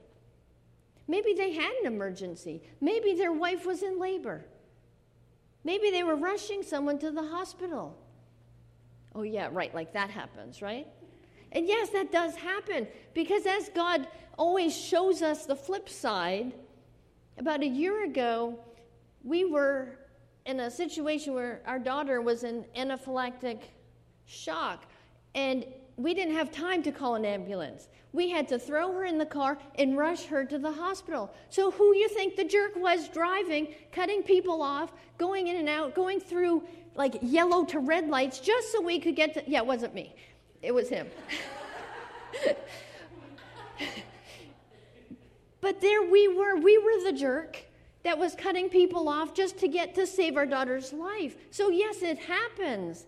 Maybe 1.07 1.33
they 1.33 1.53
had 1.53 1.71
an 1.81 1.87
emergency. 1.87 2.61
Maybe 2.81 3.13
their 3.13 3.33
wife 3.33 3.65
was 3.65 3.81
in 3.81 3.99
labor. 3.99 4.45
Maybe 5.63 5.89
they 5.89 6.03
were 6.03 6.15
rushing 6.15 6.61
someone 6.61 6.99
to 6.99 7.09
the 7.09 7.23
hospital. 7.23 7.97
Oh, 9.15 9.23
yeah, 9.23 9.49
right, 9.51 9.73
like 9.73 9.93
that 9.93 10.11
happens, 10.11 10.61
right? 10.61 10.87
And 11.51 11.67
yes, 11.67 11.89
that 11.89 12.11
does 12.11 12.35
happen 12.35 12.87
because 13.13 13.45
as 13.45 13.69
God 13.69 14.07
always 14.37 14.75
shows 14.75 15.21
us 15.21 15.45
the 15.45 15.55
flip 15.55 15.89
side, 15.89 16.53
about 17.37 17.61
a 17.61 17.67
year 17.67 18.03
ago, 18.03 18.59
we 19.23 19.45
were 19.45 19.99
in 20.45 20.59
a 20.61 20.71
situation 20.71 21.33
where 21.33 21.61
our 21.65 21.79
daughter 21.79 22.21
was 22.21 22.43
in 22.43 22.65
anaphylactic 22.75 23.59
shock, 24.25 24.85
and 25.35 25.65
we 25.95 26.13
didn't 26.13 26.35
have 26.35 26.51
time 26.51 26.81
to 26.83 26.91
call 26.91 27.15
an 27.15 27.25
ambulance. 27.25 27.89
We 28.13 28.29
had 28.29 28.47
to 28.49 28.57
throw 28.57 28.91
her 28.93 29.05
in 29.05 29.17
the 29.17 29.25
car 29.25 29.57
and 29.75 29.97
rush 29.97 30.25
her 30.25 30.45
to 30.45 30.57
the 30.57 30.71
hospital. 30.71 31.31
So, 31.49 31.71
who 31.71 31.95
you 31.95 32.09
think 32.09 32.35
the 32.35 32.43
jerk 32.43 32.75
was 32.75 33.07
driving, 33.09 33.75
cutting 33.91 34.23
people 34.23 34.61
off, 34.61 34.91
going 35.17 35.47
in 35.47 35.57
and 35.57 35.69
out, 35.69 35.93
going 35.93 36.19
through 36.19 36.63
like 36.95 37.17
yellow 37.21 37.63
to 37.65 37.79
red 37.79 38.09
lights 38.09 38.39
just 38.39 38.71
so 38.71 38.81
we 38.81 38.99
could 38.99 39.15
get 39.15 39.33
to. 39.35 39.43
Yeah, 39.45 39.59
it 39.59 39.67
wasn't 39.67 39.93
me, 39.93 40.15
it 40.61 40.73
was 40.73 40.89
him. 40.89 41.07
but 45.61 45.81
there 45.81 46.03
we 46.03 46.27
were. 46.27 46.55
We 46.55 46.77
were 46.77 47.03
the 47.03 47.17
jerk 47.17 47.65
that 48.03 48.17
was 48.17 48.35
cutting 48.35 48.69
people 48.69 49.09
off 49.09 49.33
just 49.33 49.57
to 49.59 49.67
get 49.67 49.95
to 49.95 50.07
save 50.07 50.37
our 50.37 50.45
daughter's 50.45 50.93
life. 50.93 51.35
So, 51.51 51.69
yes, 51.69 52.01
it 52.01 52.19
happens. 52.19 53.05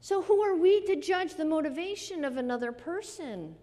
So, 0.00 0.22
who 0.22 0.40
are 0.42 0.56
we 0.56 0.84
to 0.86 0.96
judge 0.96 1.34
the 1.34 1.44
motivation 1.44 2.24
of 2.24 2.36
another 2.36 2.72
person? 2.72 3.54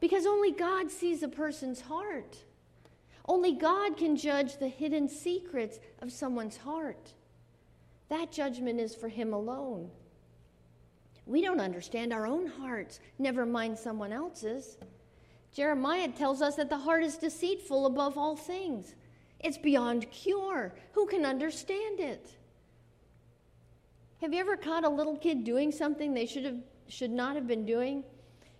Because 0.00 0.26
only 0.26 0.52
God 0.52 0.90
sees 0.90 1.22
a 1.22 1.28
person's 1.28 1.80
heart. 1.80 2.36
Only 3.26 3.52
God 3.52 3.96
can 3.96 4.16
judge 4.16 4.58
the 4.58 4.68
hidden 4.68 5.08
secrets 5.08 5.78
of 6.00 6.10
someone's 6.10 6.56
heart. 6.56 7.12
That 8.08 8.32
judgment 8.32 8.80
is 8.80 8.94
for 8.94 9.08
Him 9.08 9.32
alone. 9.32 9.90
We 11.26 11.40
don't 11.40 11.60
understand 11.60 12.12
our 12.12 12.26
own 12.26 12.46
hearts, 12.46 13.00
never 13.18 13.46
mind 13.46 13.78
someone 13.78 14.12
else's. 14.12 14.76
Jeremiah 15.54 16.08
tells 16.08 16.42
us 16.42 16.56
that 16.56 16.70
the 16.70 16.78
heart 16.78 17.04
is 17.04 17.16
deceitful 17.16 17.86
above 17.86 18.16
all 18.16 18.36
things. 18.36 18.94
It's 19.40 19.58
beyond 19.58 20.10
cure. 20.10 20.74
Who 20.92 21.06
can 21.06 21.26
understand 21.26 22.00
it? 22.00 22.30
Have 24.20 24.32
you 24.32 24.40
ever 24.40 24.56
caught 24.56 24.84
a 24.84 24.88
little 24.88 25.16
kid 25.16 25.44
doing 25.44 25.72
something 25.72 26.14
they 26.14 26.26
should 26.26 26.44
have 26.44 26.58
should 26.88 27.10
not 27.10 27.34
have 27.34 27.46
been 27.46 27.66
doing? 27.66 28.04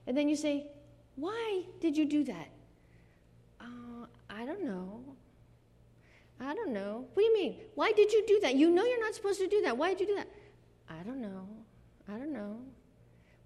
And 0.06 0.16
then 0.16 0.28
you 0.28 0.36
say, 0.36 0.66
"Why 1.16 1.62
did 1.80 1.96
you 1.96 2.04
do 2.04 2.24
that?" 2.24 2.48
Uh, 3.60 4.06
I 4.28 4.44
don't 4.44 4.64
know. 4.64 5.04
I 6.40 6.54
don't 6.54 6.72
know. 6.72 7.06
What 7.14 7.22
do 7.22 7.26
you 7.26 7.34
mean? 7.34 7.60
Why 7.76 7.92
did 7.92 8.12
you 8.12 8.24
do 8.26 8.40
that? 8.40 8.56
You 8.56 8.70
know 8.70 8.84
you're 8.84 9.00
not 9.00 9.14
supposed 9.14 9.38
to 9.38 9.46
do 9.46 9.62
that. 9.62 9.78
Why 9.78 9.90
did 9.90 10.00
you 10.00 10.06
do 10.08 10.14
that? 10.16 10.28
I 10.90 11.02
don't 11.04 11.20
know. 11.20 11.46
I 12.12 12.18
don't 12.18 12.32
know. 12.32 12.58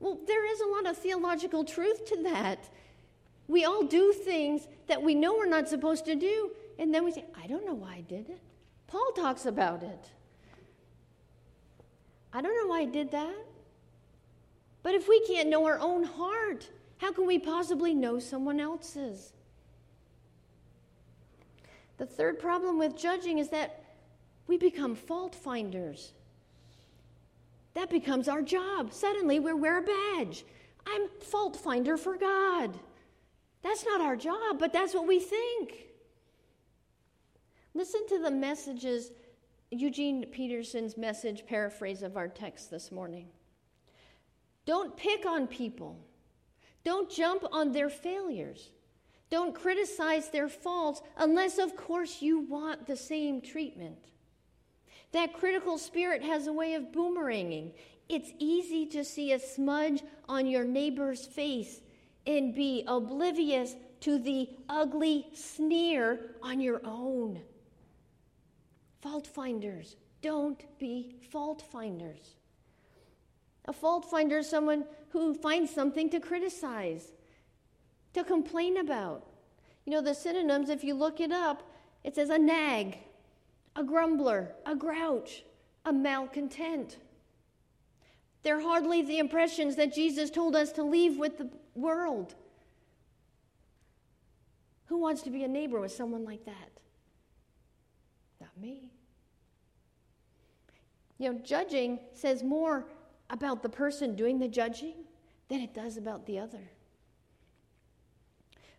Well, 0.01 0.19
there 0.27 0.51
is 0.51 0.61
a 0.61 0.67
lot 0.67 0.87
of 0.87 0.97
theological 0.97 1.65
truth 1.65 2.05
to 2.07 2.23
that. 2.25 2.69
We 3.49 3.65
all 3.65 3.85
do 3.85 4.13
things 4.13 4.67
that 4.89 5.03
we 5.03 5.15
know 5.15 5.35
we're 5.35 5.47
not 5.47 5.69
supposed 5.69 6.05
to 6.07 6.17
do, 6.17 6.51
and 6.79 6.93
then 6.93 7.05
we 7.05 7.13
say, 7.13 7.25
I 7.41 7.47
don't 7.47 7.65
know 7.65 7.75
why 7.75 7.97
I 7.97 8.01
did 8.01 8.29
it. 8.29 8.41
Paul 8.89 9.13
talks 9.13 9.47
about 9.47 9.83
it. 9.83 10.11
I 12.33 12.43
don't 12.43 12.57
know 12.57 12.69
why 12.69 12.81
I 12.81 12.85
did 12.87 13.11
that. 13.13 13.37
But 14.83 14.95
if 14.95 15.09
we 15.09 15.25
can't 15.27 15.49
know 15.49 15.65
our 15.65 15.79
own 15.79 16.05
heart, 16.05 16.69
how 16.99 17.13
can 17.13 17.27
we 17.27 17.39
possibly 17.39 17.95
know 17.95 18.19
someone 18.19 18.61
else's? 18.61 19.33
The 21.99 22.07
third 22.07 22.39
problem 22.39 22.79
with 22.79 22.97
judging 22.97 23.39
is 23.39 23.49
that 23.51 23.83
we 24.47 24.59
become 24.59 24.95
fault 24.95 25.35
finders. 25.35 26.13
That 27.77 27.91
becomes 27.91 28.27
our 28.27 28.41
job. 28.41 28.91
Suddenly 28.91 29.39
we 29.39 29.53
wear 29.53 29.81
a 29.81 29.83
badge. 29.83 30.47
I'm 30.87 31.09
fault 31.21 31.57
finder 31.57 31.99
for 31.99 32.17
God. 32.17 32.71
That's 33.63 33.85
not 33.85 34.01
our 34.01 34.17
job, 34.17 34.59
but 34.59 34.73
that's 34.73 34.95
what 34.95 35.07
we 35.07 35.21
think. 35.21 35.89
Listen 37.75 38.09
to 38.09 38.19
the 38.19 38.31
messages, 38.31 39.11
Eugene 39.71 40.25
Peterson's 40.33 40.97
message 40.97 41.45
paraphrase 41.45 42.03
of 42.03 42.17
our 42.17 42.29
text 42.29 42.71
this 42.71 42.91
morning. 42.91 43.27
Don't 44.65 44.97
pick 44.97 45.27
on 45.27 45.47
people. 45.47 45.99
Don't 46.83 47.11
jump 47.11 47.45
on 47.53 47.73
their 47.73 47.91
failures. 47.91 48.71
Don't 49.29 49.55
criticize 49.55 50.31
their 50.31 50.49
faults 50.49 51.03
unless, 51.19 51.59
of 51.59 51.77
course, 51.77 52.23
you 52.23 52.39
want 52.39 52.87
the 52.87 52.97
same 52.97 53.43
treatment. 53.43 53.99
That 55.13 55.33
critical 55.33 55.79
spirit 55.79 56.23
has 56.23 56.47
a 56.47 56.53
way 56.53 56.75
of 56.75 56.93
boomeranging. 56.93 57.73
It's 58.09 58.33
easy 58.39 58.87
to 58.87 59.05
see 59.05 59.33
a 59.33 59.39
smudge 59.39 60.03
on 60.29 60.47
your 60.47 60.65
neighbor's 60.65 61.27
face 61.27 61.81
and 62.27 62.55
be 62.55 62.85
oblivious 62.87 63.75
to 64.01 64.19
the 64.19 64.49
ugly 64.69 65.27
sneer 65.35 66.37
on 66.43 66.61
your 66.61 66.81
own. 66.85 67.41
Fault 69.01 69.27
finders, 69.27 69.97
don't 70.23 70.65
be 70.79 71.17
fault 71.31 71.63
finders. 71.63 72.37
A 73.67 73.73
fault 73.73 74.05
finder 74.05 74.39
is 74.39 74.49
someone 74.49 74.85
who 75.11 75.35
finds 75.35 75.73
something 75.73 76.11
to 76.11 76.21
criticize 76.21 77.13
to 78.15 78.25
complain 78.25 78.79
about. 78.79 79.27
You 79.85 79.93
know, 79.93 80.01
the 80.01 80.15
synonyms, 80.15 80.69
if 80.69 80.83
you 80.83 80.95
look 80.95 81.21
it 81.21 81.33
up, 81.33 81.63
it 82.03 82.15
says 82.15 82.31
a 82.31 82.39
nag, 82.39 82.99
a 83.77 83.85
grumbler, 83.85 84.55
a 84.65 84.75
grouch, 84.75 85.45
a 85.85 85.93
malcontent. 85.93 86.97
They're 88.43 88.61
hardly 88.61 89.03
the 89.03 89.19
impressions 89.19 89.77
that 89.77 89.95
Jesus 89.95 90.31
told 90.31 90.57
us 90.57 90.73
to 90.73 90.83
leave 90.83 91.19
with 91.19 91.39
the 91.39 91.51
world. 91.75 92.35
Who 94.87 94.99
wants 94.99 95.23
to 95.23 95.31
be 95.31 95.45
a 95.45 95.49
neighbor 95.49 95.81
with 95.81 95.93
someone 95.93 96.25
like 96.25 96.45
that? 96.47 96.81
Not 98.41 98.57
me. 98.59 98.91
You 101.19 101.33
know, 101.33 101.39
judging 101.41 101.99
says 102.13 102.43
more 102.43 102.87
about 103.31 103.63
the 103.63 103.69
person 103.69 104.15
doing 104.15 104.39
the 104.39 104.49
judging 104.49 104.95
than 105.49 105.61
it 105.61 105.75
does 105.75 105.97
about 105.97 106.27
the 106.27 106.39
other. 106.39 106.71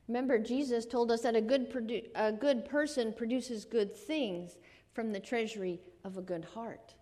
Remember, 0.07 0.39
Jesus 0.39 0.85
told 0.85 1.11
us 1.11 1.21
that 1.21 1.35
a 1.35 1.41
good, 1.41 1.69
produ- 1.69 2.07
a 2.15 2.31
good 2.31 2.63
person 2.63 3.11
produces 3.11 3.65
good 3.65 3.93
things 3.93 4.57
from 4.97 5.11
the 5.11 5.19
treasury 5.19 5.79
of 6.03 6.17
a 6.17 6.21
good 6.23 6.43
heart. 6.55 6.95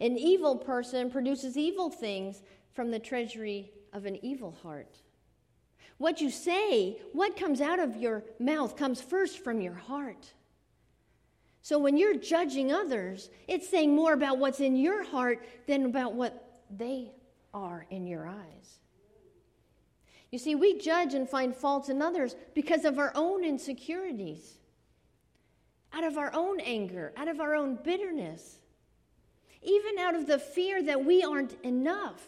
An 0.00 0.18
evil 0.18 0.56
person 0.56 1.12
produces 1.12 1.56
evil 1.56 1.90
things 1.90 2.42
from 2.72 2.90
the 2.90 2.98
treasury 2.98 3.70
of 3.92 4.04
an 4.04 4.18
evil 4.20 4.50
heart. 4.64 4.96
What 5.98 6.20
you 6.20 6.28
say, 6.28 6.98
what 7.12 7.36
comes 7.36 7.60
out 7.60 7.78
of 7.78 7.96
your 7.98 8.24
mouth, 8.40 8.76
comes 8.76 9.00
first 9.00 9.44
from 9.44 9.60
your 9.60 9.74
heart. 9.74 10.26
So 11.62 11.78
when 11.78 11.96
you're 11.96 12.16
judging 12.16 12.72
others, 12.72 13.30
it's 13.46 13.68
saying 13.68 13.94
more 13.94 14.12
about 14.12 14.38
what's 14.38 14.58
in 14.58 14.74
your 14.74 15.04
heart 15.04 15.46
than 15.68 15.84
about 15.84 16.14
what 16.14 16.64
they 16.68 17.12
are 17.54 17.86
in 17.90 18.08
your 18.08 18.26
eyes. 18.26 18.80
You 20.32 20.40
see, 20.40 20.56
we 20.56 20.80
judge 20.80 21.14
and 21.14 21.28
find 21.28 21.54
faults 21.54 21.90
in 21.90 22.02
others 22.02 22.34
because 22.56 22.84
of 22.84 22.98
our 22.98 23.12
own 23.14 23.44
insecurities, 23.44 24.57
out 25.92 26.04
of 26.04 26.18
our 26.18 26.32
own 26.34 26.60
anger, 26.60 27.12
out 27.16 27.28
of 27.28 27.40
our 27.40 27.54
own 27.54 27.78
bitterness, 27.82 28.58
even 29.62 29.98
out 29.98 30.14
of 30.14 30.26
the 30.26 30.38
fear 30.38 30.82
that 30.82 31.04
we 31.04 31.22
aren't 31.22 31.54
enough. 31.64 32.22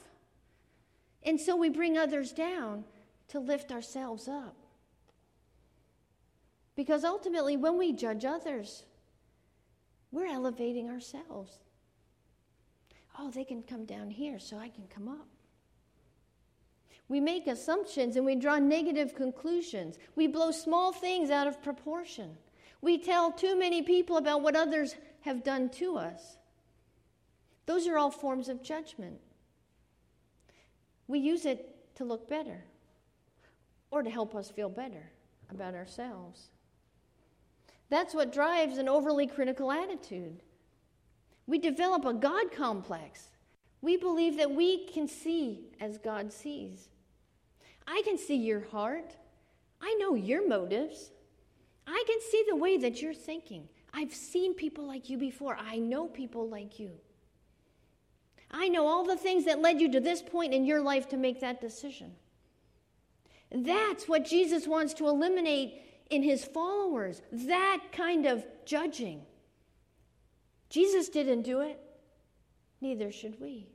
And 1.23 1.41
so 1.41 1.57
we 1.57 1.69
bring 1.69 1.99
others 1.99 2.33
down 2.33 2.85
to 3.29 3.39
lift 3.39 3.71
ourselves 3.71 4.27
up. 4.29 4.57
Because 6.75 7.05
ultimately, 7.05 7.57
when 7.57 7.77
we 7.77 7.93
judge 7.93 8.25
others, 8.25 8.85
we're 10.11 10.27
elevating 10.27 10.89
ourselves. 10.89 11.59
Oh, 13.19 13.31
they 13.31 13.45
can 13.45 13.63
come 13.63 13.85
down 13.85 14.11
here, 14.11 14.39
so 14.39 14.57
I 14.57 14.69
can 14.69 14.87
come 14.89 15.09
up. 15.09 15.29
We 17.09 17.21
make 17.21 17.49
assumptions 17.49 18.17
and 18.17 18.25
we 18.25 18.37
draw 18.37 18.59
negative 18.59 19.17
conclusions. 19.17 19.99
We 20.15 20.29
blow 20.29 20.53
small 20.53 20.93
things 20.93 21.29
out 21.29 21.49
of 21.49 21.61
proportion. 21.61 22.37
We 22.81 22.99
tell 22.99 23.31
too 23.31 23.57
many 23.59 23.83
people 23.83 24.17
about 24.17 24.43
what 24.43 24.57
others 24.57 24.97
have 25.23 25.45
done 25.45 25.69
to 25.71 25.97
us. 25.97 26.37
Those 27.67 27.87
are 27.87 27.99
all 27.99 28.11
forms 28.11 28.49
of 28.49 28.63
judgment. 28.63 29.21
We 31.07 31.19
use 31.19 31.45
it 31.45 31.95
to 31.97 32.05
look 32.05 32.29
better 32.29 32.65
or 33.91 34.03
to 34.03 34.11
help 34.11 34.35
us 34.35 34.51
feel 34.51 34.69
better 34.69 35.11
about 35.51 35.75
ourselves. 35.75 36.49
That's 37.91 38.15
what 38.15 38.33
drives 38.33 38.79
an 38.79 38.89
overly 38.89 39.27
critical 39.27 39.71
attitude. 39.71 40.43
We 41.47 41.59
develop 41.59 42.05
a 42.05 42.15
God 42.15 42.53
complex. 42.53 43.29
We 43.83 43.97
believe 43.97 44.37
that 44.37 44.53
we 44.53 44.87
can 44.87 45.09
see 45.09 45.73
as 45.81 45.99
God 45.99 46.33
sees. 46.33 46.89
I 47.87 48.03
can 48.05 48.17
see 48.17 48.37
your 48.37 48.61
heart. 48.61 49.17
I 49.81 49.95
know 49.99 50.15
your 50.15 50.47
motives. 50.47 51.11
I 51.91 52.05
can 52.07 52.21
see 52.31 52.45
the 52.49 52.57
way 52.57 52.79
that 52.79 53.03
you're 53.03 53.15
thinking. 53.15 53.69
I've 53.93 54.15
seen 54.15 54.55
people 54.55 54.87
like 54.87 55.11
you 55.11 55.19
before. 55.19 55.57
I 55.59 55.79
know 55.79 56.07
people 56.07 56.49
like 56.49 56.79
you. 56.79 56.93
I 58.51 58.69
know 58.69 58.87
all 58.87 59.05
the 59.05 59.17
things 59.17 59.45
that 59.47 59.61
led 59.61 59.81
you 59.81 59.91
to 59.93 60.01
this 60.01 60.23
point 60.23 60.55
in 60.55 60.65
your 60.65 60.81
life 60.81 61.09
to 61.09 61.17
make 61.17 61.41
that 61.41 61.61
decision. 61.61 62.13
That's 63.51 64.09
what 64.09 64.25
Jesus 64.25 64.69
wants 64.69 64.95
to 64.95 65.09
eliminate 65.09 65.83
in 66.11 66.23
his 66.23 66.45
followers 66.45 67.23
that 67.33 67.81
kind 67.93 68.27
of 68.27 68.45
judging. 68.65 69.23
Jesus 70.69 71.09
didn't 71.09 71.43
do 71.43 71.61
it, 71.61 71.81
neither 72.81 73.11
should 73.11 73.41
we. 73.41 73.67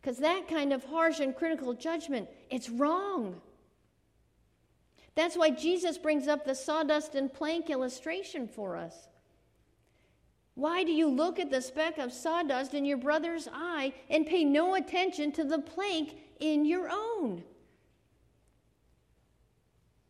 Because 0.00 0.18
that 0.18 0.48
kind 0.48 0.72
of 0.72 0.84
harsh 0.84 1.20
and 1.20 1.36
critical 1.36 1.74
judgment, 1.74 2.28
it's 2.48 2.70
wrong. 2.70 3.42
That's 5.16 5.36
why 5.36 5.50
Jesus 5.50 5.98
brings 5.98 6.28
up 6.28 6.44
the 6.44 6.54
sawdust 6.54 7.14
and 7.14 7.32
plank 7.32 7.70
illustration 7.70 8.46
for 8.46 8.76
us. 8.76 9.08
Why 10.54 10.84
do 10.84 10.92
you 10.92 11.08
look 11.08 11.38
at 11.38 11.50
the 11.50 11.60
speck 11.60 11.98
of 11.98 12.12
sawdust 12.12 12.74
in 12.74 12.84
your 12.84 12.98
brother's 12.98 13.48
eye 13.52 13.92
and 14.08 14.26
pay 14.26 14.44
no 14.44 14.74
attention 14.74 15.32
to 15.32 15.44
the 15.44 15.58
plank 15.58 16.16
in 16.38 16.64
your 16.64 16.88
own? 16.90 17.42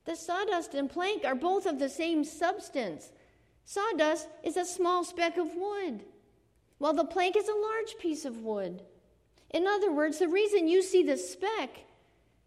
The 0.05 0.17
sawdust 0.17 0.75
and 0.75 0.91
plank 0.91 1.25
are 1.25 1.35
both 1.35 1.67
of 1.67 1.79
the 1.79 1.89
same 1.89 2.23
substance. 2.23 3.11
Sawdust 3.65 4.29
is 4.45 4.57
a 4.57 4.65
small 4.65 5.03
speck 5.03 5.37
of 5.37 5.55
wood, 5.57 6.05
while 6.79 6.95
the 6.95 7.05
plank 7.05 7.37
is 7.37 7.49
a 7.49 7.53
large 7.53 7.99
piece 7.99 8.25
of 8.25 8.43
wood. 8.43 8.83
In 9.51 9.67
other 9.67 9.93
words, 9.93 10.19
the 10.19 10.29
reason 10.29 10.69
you 10.69 10.83
see 10.83 11.03
the 11.03 11.17
speck, 11.17 11.86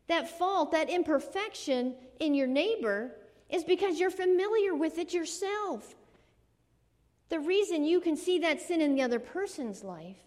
that 0.09 0.37
fault, 0.37 0.71
that 0.71 0.89
imperfection 0.89 1.95
in 2.19 2.33
your 2.33 2.47
neighbor, 2.47 3.15
is 3.49 3.63
because 3.63 3.99
you're 3.99 4.11
familiar 4.11 4.75
with 4.75 4.97
it 4.97 5.13
yourself. 5.13 5.95
The 7.29 7.39
reason 7.39 7.85
you 7.85 8.01
can 8.01 8.17
see 8.17 8.39
that 8.39 8.61
sin 8.61 8.81
in 8.81 8.95
the 8.95 9.03
other 9.03 9.19
person's 9.19 9.83
life 9.83 10.17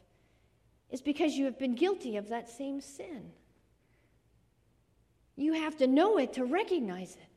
is 0.91 1.03
because 1.03 1.35
you 1.35 1.45
have 1.47 1.59
been 1.59 1.75
guilty 1.75 2.17
of 2.17 2.29
that 2.29 2.49
same 2.49 2.81
sin. 2.81 3.33
You 5.37 5.55
have 5.55 5.77
to 5.79 5.87
know 5.87 6.19
it 6.19 6.35
to 6.35 6.45
recognize 6.45 7.17
it. 7.17 7.29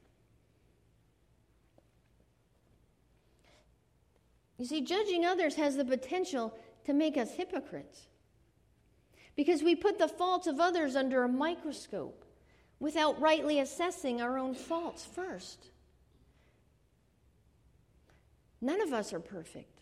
You 4.58 4.66
see, 4.66 4.82
judging 4.82 5.26
others 5.26 5.56
has 5.56 5.76
the 5.76 5.86
potential 5.86 6.54
to 6.86 6.94
make 6.94 7.18
us 7.18 7.32
hypocrites 7.32 8.08
because 9.36 9.64
we 9.64 9.76
put 9.76 9.98
the 9.98 10.08
faults 10.08 10.48
of 10.48 10.60
others 10.60 10.96
under 10.96 11.24
a 11.24 11.30
microscope 11.30 12.25
without 12.86 13.20
rightly 13.20 13.60
assessing 13.60 14.22
our 14.22 14.38
own 14.38 14.54
faults 14.54 15.04
first. 15.04 15.72
None 18.62 18.80
of 18.80 18.94
us 18.94 19.12
are 19.12 19.20
perfect. 19.20 19.80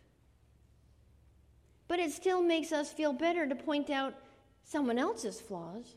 But 1.89 1.99
it 1.99 2.13
still 2.13 2.41
makes 2.41 2.71
us 2.71 2.93
feel 2.93 3.11
better 3.11 3.45
to 3.45 3.55
point 3.55 3.89
out 3.89 4.13
someone 4.63 4.97
else's 4.97 5.41
flaws 5.41 5.95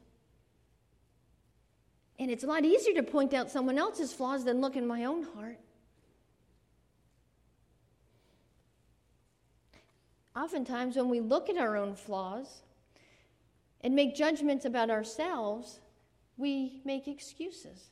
and 2.19 2.29
it's 2.29 2.43
a 2.43 2.47
lot 2.49 2.65
easier 2.65 2.95
to 2.95 3.05
point 3.05 3.35
out 3.35 3.53
someone 3.53 3.79
else's 3.79 4.13
flaws 4.13 4.45
than 4.45 4.61
look 4.61 4.75
in 4.75 4.85
my 4.85 5.05
own 5.05 5.23
heart. 5.23 5.61
Oftentimes, 10.35 10.97
when 10.97 11.09
we 11.09 11.21
look 11.21 11.49
at 11.49 11.57
our 11.57 11.77
own 11.77 11.95
flaws 11.95 12.63
and 13.83 13.95
make 13.95 14.17
judgments 14.17 14.65
about 14.65 14.91
ourselves, 14.91 15.79
we 16.37 16.81
make 16.85 17.09
excuses. 17.09 17.91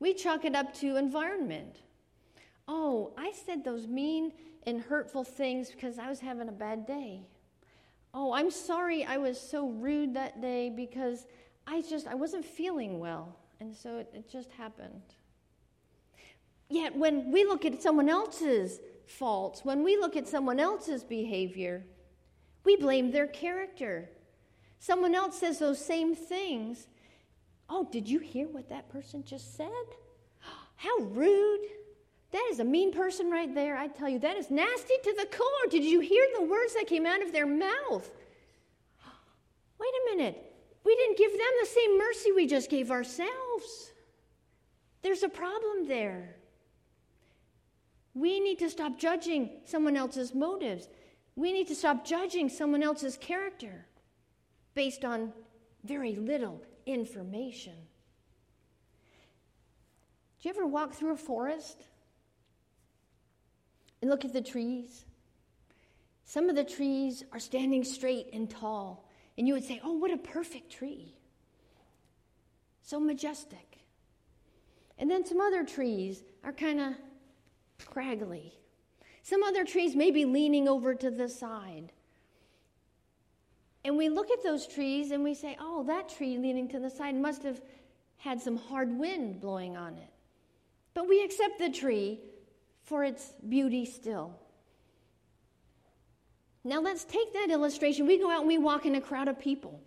We 0.00 0.14
chalk 0.14 0.44
it 0.44 0.54
up 0.54 0.74
to 0.74 0.96
environment. 0.96 1.80
Oh, 2.66 3.12
I 3.16 3.32
said 3.32 3.64
those 3.64 3.86
mean 3.86 4.32
and 4.66 4.80
hurtful 4.80 5.24
things 5.24 5.70
because 5.70 5.98
I 5.98 6.08
was 6.08 6.20
having 6.20 6.48
a 6.48 6.52
bad 6.52 6.86
day. 6.86 7.22
Oh, 8.12 8.32
I'm 8.32 8.50
sorry 8.50 9.04
I 9.04 9.18
was 9.18 9.40
so 9.40 9.68
rude 9.68 10.14
that 10.14 10.40
day 10.40 10.70
because 10.70 11.26
I 11.66 11.82
just, 11.82 12.06
I 12.06 12.14
wasn't 12.14 12.44
feeling 12.44 12.98
well. 12.98 13.36
And 13.60 13.74
so 13.74 13.98
it, 13.98 14.10
it 14.14 14.30
just 14.30 14.50
happened. 14.52 15.02
Yet 16.68 16.96
when 16.96 17.30
we 17.30 17.44
look 17.44 17.64
at 17.64 17.82
someone 17.82 18.08
else's 18.08 18.80
faults, 19.06 19.64
when 19.64 19.82
we 19.82 19.96
look 19.96 20.16
at 20.16 20.26
someone 20.26 20.60
else's 20.60 21.04
behavior, 21.04 21.84
we 22.64 22.76
blame 22.76 23.10
their 23.10 23.26
character. 23.26 24.08
Someone 24.78 25.14
else 25.14 25.38
says 25.38 25.58
those 25.58 25.84
same 25.84 26.14
things. 26.14 26.86
Oh, 27.68 27.88
did 27.90 28.08
you 28.08 28.18
hear 28.18 28.46
what 28.46 28.68
that 28.68 28.88
person 28.88 29.24
just 29.24 29.56
said? 29.56 29.68
How 30.76 30.98
rude. 30.98 31.60
That 32.32 32.48
is 32.50 32.58
a 32.58 32.64
mean 32.64 32.92
person 32.92 33.30
right 33.30 33.54
there. 33.54 33.76
I 33.76 33.86
tell 33.86 34.08
you, 34.08 34.18
that 34.18 34.36
is 34.36 34.50
nasty 34.50 34.94
to 35.04 35.14
the 35.16 35.26
core. 35.36 35.70
Did 35.70 35.84
you 35.84 36.00
hear 36.00 36.26
the 36.34 36.44
words 36.44 36.74
that 36.74 36.86
came 36.86 37.06
out 37.06 37.22
of 37.22 37.32
their 37.32 37.46
mouth? 37.46 38.10
Wait 39.78 39.88
a 40.02 40.16
minute. 40.16 40.52
We 40.84 40.96
didn't 40.96 41.16
give 41.16 41.32
them 41.32 41.40
the 41.60 41.66
same 41.66 41.98
mercy 41.98 42.32
we 42.32 42.46
just 42.46 42.68
gave 42.68 42.90
ourselves. 42.90 43.92
There's 45.02 45.22
a 45.22 45.28
problem 45.28 45.86
there. 45.86 46.36
We 48.14 48.40
need 48.40 48.58
to 48.60 48.70
stop 48.70 48.98
judging 48.98 49.50
someone 49.64 49.96
else's 49.96 50.34
motives. 50.34 50.88
We 51.36 51.52
need 51.52 51.68
to 51.68 51.74
stop 51.74 52.04
judging 52.04 52.48
someone 52.48 52.82
else's 52.82 53.16
character 53.16 53.86
based 54.74 55.04
on 55.04 55.32
very 55.84 56.14
little 56.14 56.62
information. 56.86 57.74
Do 60.40 60.48
you 60.48 60.54
ever 60.54 60.66
walk 60.66 60.92
through 60.92 61.12
a 61.12 61.16
forest 61.16 61.82
and 64.02 64.10
look 64.10 64.24
at 64.24 64.32
the 64.32 64.42
trees? 64.42 65.04
Some 66.24 66.48
of 66.48 66.56
the 66.56 66.64
trees 66.64 67.24
are 67.32 67.40
standing 67.40 67.84
straight 67.84 68.28
and 68.32 68.48
tall, 68.48 69.08
and 69.36 69.46
you 69.46 69.54
would 69.54 69.64
say, 69.64 69.80
Oh, 69.84 69.92
what 69.92 70.10
a 70.10 70.16
perfect 70.16 70.70
tree! 70.70 71.14
So 72.82 73.00
majestic. 73.00 73.78
And 74.98 75.10
then 75.10 75.24
some 75.24 75.40
other 75.40 75.64
trees 75.64 76.22
are 76.44 76.52
kind 76.52 76.80
of 76.80 76.94
craggly. 77.80 78.52
Some 79.22 79.42
other 79.42 79.64
trees 79.64 79.96
may 79.96 80.10
be 80.10 80.24
leaning 80.24 80.68
over 80.68 80.94
to 80.94 81.10
the 81.10 81.28
side. 81.28 81.92
And 83.84 83.98
we 83.98 84.08
look 84.08 84.30
at 84.30 84.42
those 84.42 84.66
trees 84.66 85.10
and 85.10 85.22
we 85.22 85.34
say, 85.34 85.56
oh, 85.60 85.84
that 85.84 86.08
tree 86.08 86.38
leaning 86.38 86.68
to 86.68 86.80
the 86.80 86.88
side 86.90 87.14
must 87.14 87.42
have 87.42 87.60
had 88.16 88.40
some 88.40 88.56
hard 88.56 88.98
wind 88.98 89.40
blowing 89.40 89.76
on 89.76 89.94
it. 89.94 90.10
But 90.94 91.08
we 91.08 91.22
accept 91.22 91.58
the 91.58 91.70
tree 91.70 92.20
for 92.82 93.04
its 93.04 93.32
beauty 93.46 93.84
still. 93.84 94.38
Now 96.64 96.80
let's 96.80 97.04
take 97.04 97.32
that 97.34 97.50
illustration. 97.50 98.06
We 98.06 98.18
go 98.18 98.30
out 98.30 98.40
and 98.40 98.48
we 98.48 98.56
walk 98.56 98.86
in 98.86 98.94
a 98.94 99.00
crowd 99.00 99.28
of 99.28 99.38
people. 99.38 99.82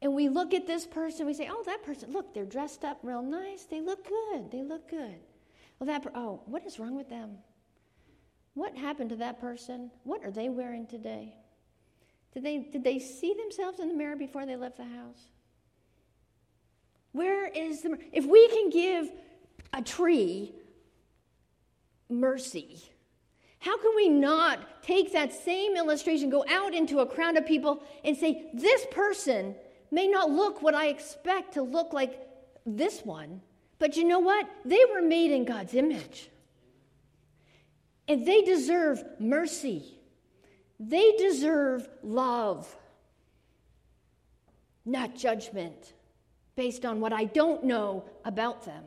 And 0.00 0.14
we 0.14 0.28
look 0.28 0.54
at 0.54 0.66
this 0.66 0.86
person, 0.86 1.26
we 1.26 1.34
say, 1.34 1.48
oh, 1.50 1.62
that 1.64 1.82
person, 1.82 2.12
look, 2.12 2.34
they're 2.34 2.44
dressed 2.44 2.84
up 2.84 2.98
real 3.02 3.22
nice. 3.22 3.64
They 3.64 3.80
look 3.80 4.06
good. 4.06 4.50
They 4.52 4.62
look 4.62 4.88
good. 4.88 5.16
Well, 5.78 5.86
that, 5.86 6.06
oh, 6.14 6.42
what 6.46 6.64
is 6.64 6.78
wrong 6.78 6.94
with 6.94 7.08
them? 7.08 7.38
What 8.52 8.76
happened 8.76 9.10
to 9.10 9.16
that 9.16 9.40
person? 9.40 9.90
What 10.04 10.22
are 10.24 10.30
they 10.30 10.48
wearing 10.48 10.86
today? 10.86 11.34
Did 12.34 12.42
they, 12.42 12.58
did 12.58 12.84
they 12.84 12.98
see 12.98 13.32
themselves 13.34 13.78
in 13.78 13.88
the 13.88 13.94
mirror 13.94 14.16
before 14.16 14.44
they 14.44 14.56
left 14.56 14.76
the 14.76 14.84
house? 14.84 15.28
Where 17.12 17.46
is 17.46 17.82
the. 17.82 17.96
If 18.12 18.26
we 18.26 18.48
can 18.48 18.70
give 18.70 19.10
a 19.72 19.80
tree 19.80 20.52
mercy, 22.08 22.82
how 23.60 23.78
can 23.78 23.92
we 23.94 24.08
not 24.08 24.82
take 24.82 25.12
that 25.12 25.32
same 25.32 25.76
illustration, 25.76 26.28
go 26.28 26.44
out 26.50 26.74
into 26.74 26.98
a 26.98 27.06
crowd 27.06 27.36
of 27.36 27.46
people, 27.46 27.82
and 28.04 28.16
say, 28.16 28.50
this 28.52 28.84
person 28.90 29.54
may 29.92 30.08
not 30.08 30.30
look 30.30 30.60
what 30.60 30.74
I 30.74 30.88
expect 30.88 31.54
to 31.54 31.62
look 31.62 31.92
like 31.92 32.18
this 32.66 33.02
one, 33.02 33.40
but 33.78 33.96
you 33.96 34.04
know 34.04 34.18
what? 34.18 34.48
They 34.64 34.84
were 34.92 35.00
made 35.00 35.30
in 35.30 35.44
God's 35.44 35.74
image. 35.74 36.28
And 38.08 38.26
they 38.26 38.42
deserve 38.42 39.02
mercy. 39.18 39.98
They 40.88 41.12
deserve 41.12 41.88
love, 42.02 42.74
not 44.84 45.16
judgment 45.16 45.94
based 46.56 46.84
on 46.84 47.00
what 47.00 47.12
I 47.12 47.24
don't 47.24 47.64
know 47.64 48.04
about 48.24 48.64
them. 48.64 48.84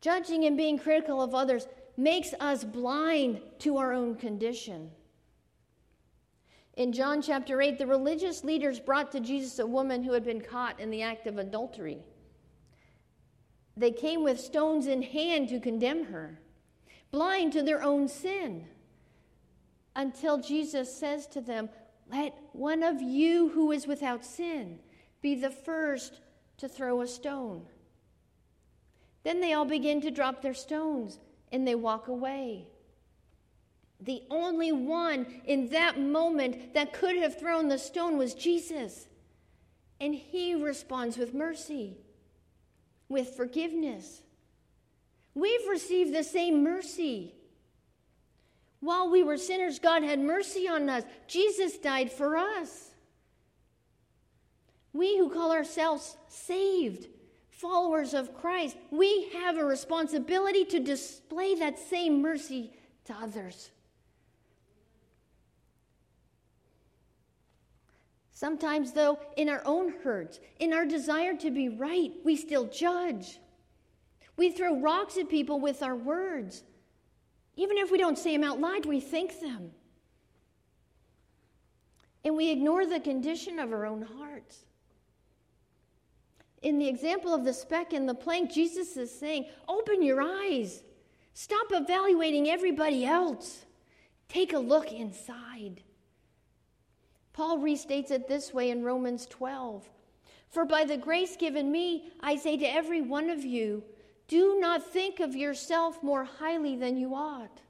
Judging 0.00 0.44
and 0.44 0.56
being 0.56 0.78
critical 0.78 1.22
of 1.22 1.34
others 1.34 1.68
makes 1.96 2.34
us 2.40 2.64
blind 2.64 3.40
to 3.60 3.76
our 3.76 3.92
own 3.92 4.16
condition. 4.16 4.90
In 6.74 6.92
John 6.92 7.22
chapter 7.22 7.62
8, 7.62 7.78
the 7.78 7.86
religious 7.86 8.44
leaders 8.44 8.80
brought 8.80 9.12
to 9.12 9.20
Jesus 9.20 9.58
a 9.60 9.66
woman 9.66 10.02
who 10.02 10.12
had 10.12 10.24
been 10.24 10.40
caught 10.40 10.80
in 10.80 10.90
the 10.90 11.02
act 11.02 11.26
of 11.26 11.38
adultery. 11.38 11.98
They 13.76 13.92
came 13.92 14.24
with 14.24 14.40
stones 14.40 14.86
in 14.88 15.02
hand 15.02 15.48
to 15.50 15.60
condemn 15.60 16.06
her, 16.06 16.40
blind 17.12 17.52
to 17.52 17.62
their 17.62 17.82
own 17.82 18.08
sin 18.08 18.66
until 19.96 20.38
Jesus 20.38 20.94
says 20.94 21.26
to 21.28 21.40
them, 21.40 21.68
Let 22.12 22.38
one 22.52 22.84
of 22.84 23.02
you 23.02 23.48
who 23.48 23.72
is 23.72 23.86
without 23.86 24.24
sin 24.24 24.78
be 25.22 25.34
the 25.34 25.50
first 25.50 26.20
to 26.58 26.68
throw 26.68 27.00
a 27.00 27.08
stone. 27.08 27.62
Then 29.24 29.40
they 29.40 29.54
all 29.54 29.64
begin 29.64 30.00
to 30.02 30.10
drop 30.12 30.42
their 30.42 30.54
stones 30.54 31.18
and 31.50 31.66
they 31.66 31.74
walk 31.74 32.06
away. 32.06 32.68
The 34.00 34.22
only 34.30 34.72
one 34.72 35.26
in 35.46 35.70
that 35.70 35.98
moment 35.98 36.74
that 36.74 36.92
could 36.92 37.16
have 37.16 37.38
thrown 37.38 37.68
the 37.68 37.78
stone 37.78 38.18
was 38.18 38.34
Jesus. 38.34 39.08
And 39.98 40.14
he 40.14 40.54
responds 40.54 41.16
with 41.16 41.32
mercy, 41.32 41.96
with 43.08 43.30
forgiveness. 43.30 44.22
We've 45.34 45.66
received 45.68 46.14
the 46.14 46.24
same 46.24 46.62
mercy. 46.62 47.34
While 48.80 49.10
we 49.10 49.22
were 49.22 49.36
sinners, 49.36 49.78
God 49.78 50.02
had 50.02 50.20
mercy 50.20 50.68
on 50.68 50.88
us. 50.88 51.04
Jesus 51.26 51.78
died 51.78 52.12
for 52.12 52.36
us. 52.36 52.90
We 54.92 55.18
who 55.18 55.28
call 55.28 55.52
ourselves 55.52 56.16
saved, 56.28 57.08
followers 57.50 58.14
of 58.14 58.34
Christ, 58.34 58.76
we 58.90 59.30
have 59.32 59.56
a 59.56 59.64
responsibility 59.64 60.64
to 60.66 60.80
display 60.80 61.54
that 61.56 61.78
same 61.78 62.22
mercy 62.22 62.72
to 63.06 63.14
others. 63.14 63.70
Sometimes, 68.32 68.92
though, 68.92 69.18
in 69.38 69.48
our 69.48 69.62
own 69.64 69.94
hurts, 70.04 70.40
in 70.58 70.74
our 70.74 70.84
desire 70.84 71.34
to 71.38 71.50
be 71.50 71.70
right, 71.70 72.12
we 72.22 72.36
still 72.36 72.66
judge. 72.66 73.38
We 74.36 74.50
throw 74.50 74.78
rocks 74.78 75.16
at 75.16 75.30
people 75.30 75.58
with 75.58 75.82
our 75.82 75.96
words. 75.96 76.62
Even 77.56 77.78
if 77.78 77.90
we 77.90 77.98
don't 77.98 78.18
say 78.18 78.36
them 78.36 78.44
out 78.44 78.60
loud, 78.60 78.86
we 78.86 79.00
think 79.00 79.40
them. 79.40 79.70
And 82.24 82.36
we 82.36 82.50
ignore 82.50 82.86
the 82.86 83.00
condition 83.00 83.58
of 83.58 83.72
our 83.72 83.86
own 83.86 84.02
hearts. 84.02 84.66
In 86.62 86.78
the 86.78 86.88
example 86.88 87.32
of 87.32 87.44
the 87.44 87.52
speck 87.52 87.92
in 87.92 88.06
the 88.06 88.14
plank, 88.14 88.52
Jesus 88.52 88.96
is 88.96 89.16
saying, 89.16 89.46
Open 89.68 90.02
your 90.02 90.20
eyes. 90.20 90.82
Stop 91.34 91.66
evaluating 91.70 92.48
everybody 92.48 93.04
else. 93.04 93.64
Take 94.28 94.52
a 94.52 94.58
look 94.58 94.92
inside. 94.92 95.82
Paul 97.32 97.58
restates 97.58 98.10
it 98.10 98.26
this 98.26 98.52
way 98.52 98.70
in 98.70 98.82
Romans 98.82 99.26
12 99.26 99.88
For 100.48 100.64
by 100.64 100.84
the 100.84 100.96
grace 100.96 101.36
given 101.36 101.70
me, 101.70 102.10
I 102.20 102.36
say 102.36 102.56
to 102.56 102.64
every 102.64 103.02
one 103.02 103.30
of 103.30 103.44
you, 103.44 103.84
do 104.28 104.58
not 104.60 104.84
think 104.84 105.20
of 105.20 105.36
yourself 105.36 106.02
more 106.02 106.24
highly 106.24 106.76
than 106.76 106.96
you 106.96 107.14
ought, 107.14 107.60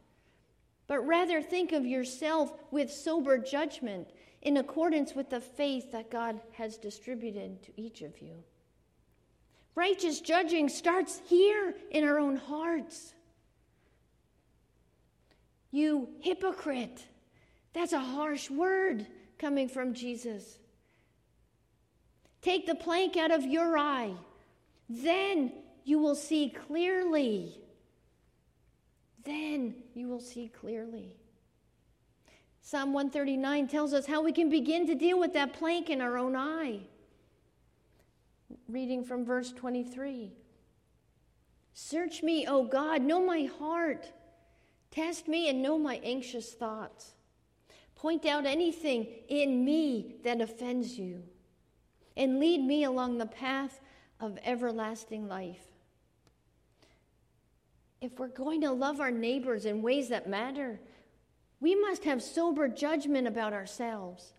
but 0.87 1.07
rather 1.07 1.43
think 1.43 1.73
of 1.73 1.85
yourself 1.85 2.53
with 2.71 2.91
sober 2.91 3.37
judgment 3.39 4.09
in 4.43 4.57
accordance 4.57 5.15
with 5.15 5.29
the 5.29 5.41
faith 5.41 5.93
that 5.93 6.11
God 6.11 6.41
has 6.53 6.79
distributed 6.79 7.63
to 7.65 7.81
each 7.81 8.03
of 8.03 8.21
you. 8.21 8.43
Righteous 9.75 10.21
judging 10.21 10.69
starts 10.69 11.21
here 11.27 11.75
in 11.91 12.05
our 12.05 12.19
own 12.19 12.37
hearts. 12.37 13.13
You 15.71 16.09
hypocrite. 16.21 17.05
That's 17.75 17.93
a 17.93 18.01
harsh 18.01 18.49
word 18.49 19.07
coming 19.39 19.69
from 19.69 19.93
Jesus. 19.93 20.59
Take 22.41 22.67
the 22.67 22.75
plank 22.75 23.19
out 23.19 23.31
of 23.31 23.45
your 23.45 23.77
eye. 23.77 24.15
Then 24.89 25.53
you 25.87 26.01
will 26.01 26.17
see 26.17 26.51
clearly. 26.51 27.57
Then 29.25 29.77
you 29.95 30.09
will 30.09 30.21
see 30.21 30.49
clearly. 30.49 31.15
Psalm 32.61 32.93
139 32.93 33.69
tells 33.69 33.95
us 33.95 34.05
how 34.05 34.21
we 34.21 34.33
can 34.33 34.51
begin 34.51 34.89
to 34.89 34.97
deal 34.97 35.19
with 35.19 35.33
that 35.35 35.53
plank 35.53 35.89
in 35.89 36.01
our 36.01 36.19
own 36.19 36.35
eye. 36.35 36.81
Reading 38.69 39.05
from 39.05 39.25
verse 39.25 39.53
23 39.53 40.33
Search 41.73 42.23
me, 42.23 42.47
O 42.49 42.65
God, 42.65 43.03
know 43.03 43.25
my 43.25 43.49
heart. 43.59 44.11
Test 44.91 45.29
me 45.29 45.49
and 45.49 45.63
know 45.63 45.79
my 45.79 46.01
anxious 46.03 46.53
thoughts. 46.53 47.13
Point 47.95 48.27
out 48.27 48.45
anything 48.45 49.07
in 49.29 49.65
me 49.65 50.17
that 50.25 50.41
offends 50.41 50.99
you, 50.99 51.23
and 52.17 52.41
lead 52.41 52.61
me 52.61 52.83
along 52.83 53.19
the 53.19 53.27
path 53.27 53.79
of 54.19 54.39
everlasting 54.45 55.29
life 55.29 55.76
if 58.01 58.19
we're 58.19 58.29
going 58.29 58.61
to 58.61 58.71
love 58.71 59.01
our 59.01 59.11
neighbors 59.11 59.65
in 59.65 59.83
ways 59.83 60.09
that 60.11 60.29
matter, 60.29 60.81
we 61.61 61.75
must 61.75 62.05
have 62.05 62.23
sober 62.23 62.69
judgment 62.69 63.27
about 63.27 63.53
ourselves. 63.53 64.33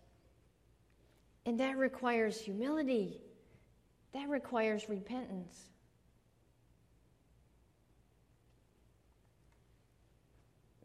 And 1.44 1.58
that 1.60 1.76
requires 1.76 2.40
humility, 2.40 3.20
that 4.12 4.28
requires 4.28 4.88
repentance. 4.88 5.68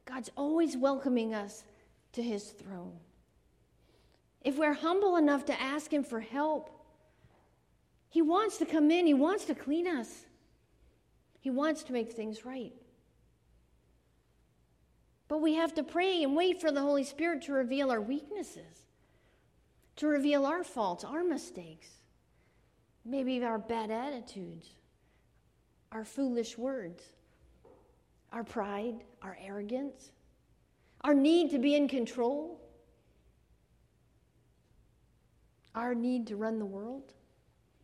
God's 0.06 0.32
always 0.36 0.78
welcoming 0.78 1.34
us 1.34 1.64
to 2.14 2.22
his 2.22 2.44
throne. 2.44 2.94
If 4.42 4.58
we're 4.58 4.74
humble 4.74 5.16
enough 5.16 5.46
to 5.46 5.62
ask 5.62 5.92
him 5.92 6.04
for 6.04 6.20
help, 6.20 6.70
he 8.10 8.22
wants 8.22 8.58
to 8.58 8.66
come 8.66 8.92
in, 8.92 9.08
he 9.08 9.14
wants 9.14 9.46
to 9.46 9.56
clean 9.56 9.88
us. 9.88 10.26
He 11.44 11.50
wants 11.50 11.84
to 11.84 11.92
make 11.92 12.14
things 12.14 12.46
right. 12.46 12.72
But 15.28 15.40
we 15.42 15.56
have 15.56 15.74
to 15.76 15.84
pray 15.84 16.24
and 16.24 16.38
wait 16.38 16.62
for 16.62 16.72
the 16.72 16.80
Holy 16.80 17.04
Spirit 17.04 17.42
to 17.44 17.52
reveal 17.52 17.92
our 17.92 18.00
weaknesses, 18.00 18.86
to 19.98 20.08
reveal 20.08 20.46
our 20.46 20.64
faults, 20.64 21.04
our 21.04 21.22
mistakes. 21.22 21.90
maybe 23.06 23.44
our 23.44 23.58
bad 23.58 23.92
attitudes, 23.92 24.76
our 25.92 26.06
foolish 26.06 26.58
words, 26.58 27.04
our 28.32 28.44
pride, 28.44 29.04
our 29.22 29.38
arrogance, 29.46 30.12
our 31.02 31.14
need 31.14 31.52
to 31.52 31.60
be 31.60 31.76
in 31.76 31.88
control, 31.88 32.62
our 35.76 35.94
need 35.94 36.28
to 36.28 36.36
run 36.36 36.60
the 36.60 36.66
world, 36.66 37.14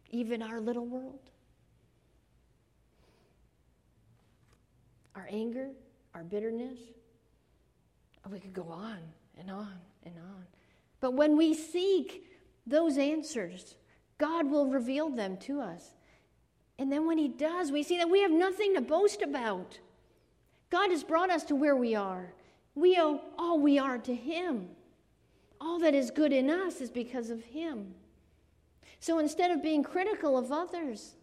even 0.09 0.41
our 0.41 0.59
little 0.61 0.85
world, 0.85 1.29
our 5.19 5.27
anger, 5.29 5.69
our 6.15 6.23
bitterness. 6.23 6.79
Oh, 8.25 8.29
we 8.29 8.39
could 8.39 8.53
go 8.53 8.67
on 8.69 8.99
and 9.37 9.51
on 9.51 9.73
and 10.03 10.15
on. 10.17 10.45
But 11.01 11.13
when 11.13 11.37
we 11.37 11.53
seek 11.53 12.23
those 12.65 12.97
answers, 12.97 13.75
God 14.17 14.49
will 14.49 14.67
reveal 14.67 15.09
them 15.09 15.37
to 15.37 15.61
us. 15.61 15.93
And 16.77 16.91
then 16.91 17.05
when 17.05 17.17
He 17.17 17.27
does, 17.27 17.71
we 17.71 17.83
see 17.83 17.97
that 17.97 18.09
we 18.09 18.21
have 18.21 18.31
nothing 18.31 18.75
to 18.75 18.81
boast 18.81 19.21
about. 19.21 19.79
God 20.69 20.91
has 20.91 21.03
brought 21.03 21.29
us 21.29 21.43
to 21.45 21.55
where 21.55 21.75
we 21.75 21.95
are. 21.95 22.33
We 22.75 22.97
owe 22.97 23.21
all 23.37 23.59
we 23.59 23.77
are 23.77 23.97
to 23.97 24.15
Him. 24.15 24.69
All 25.59 25.79
that 25.79 25.93
is 25.93 26.11
good 26.11 26.31
in 26.31 26.49
us 26.49 26.79
is 26.79 26.89
because 26.89 27.29
of 27.29 27.43
Him. 27.43 27.93
So 29.01 29.19
instead 29.19 29.51
of 29.51 29.63
being 29.63 29.83
critical 29.83 30.37
of 30.37 30.51
others, 30.51 31.15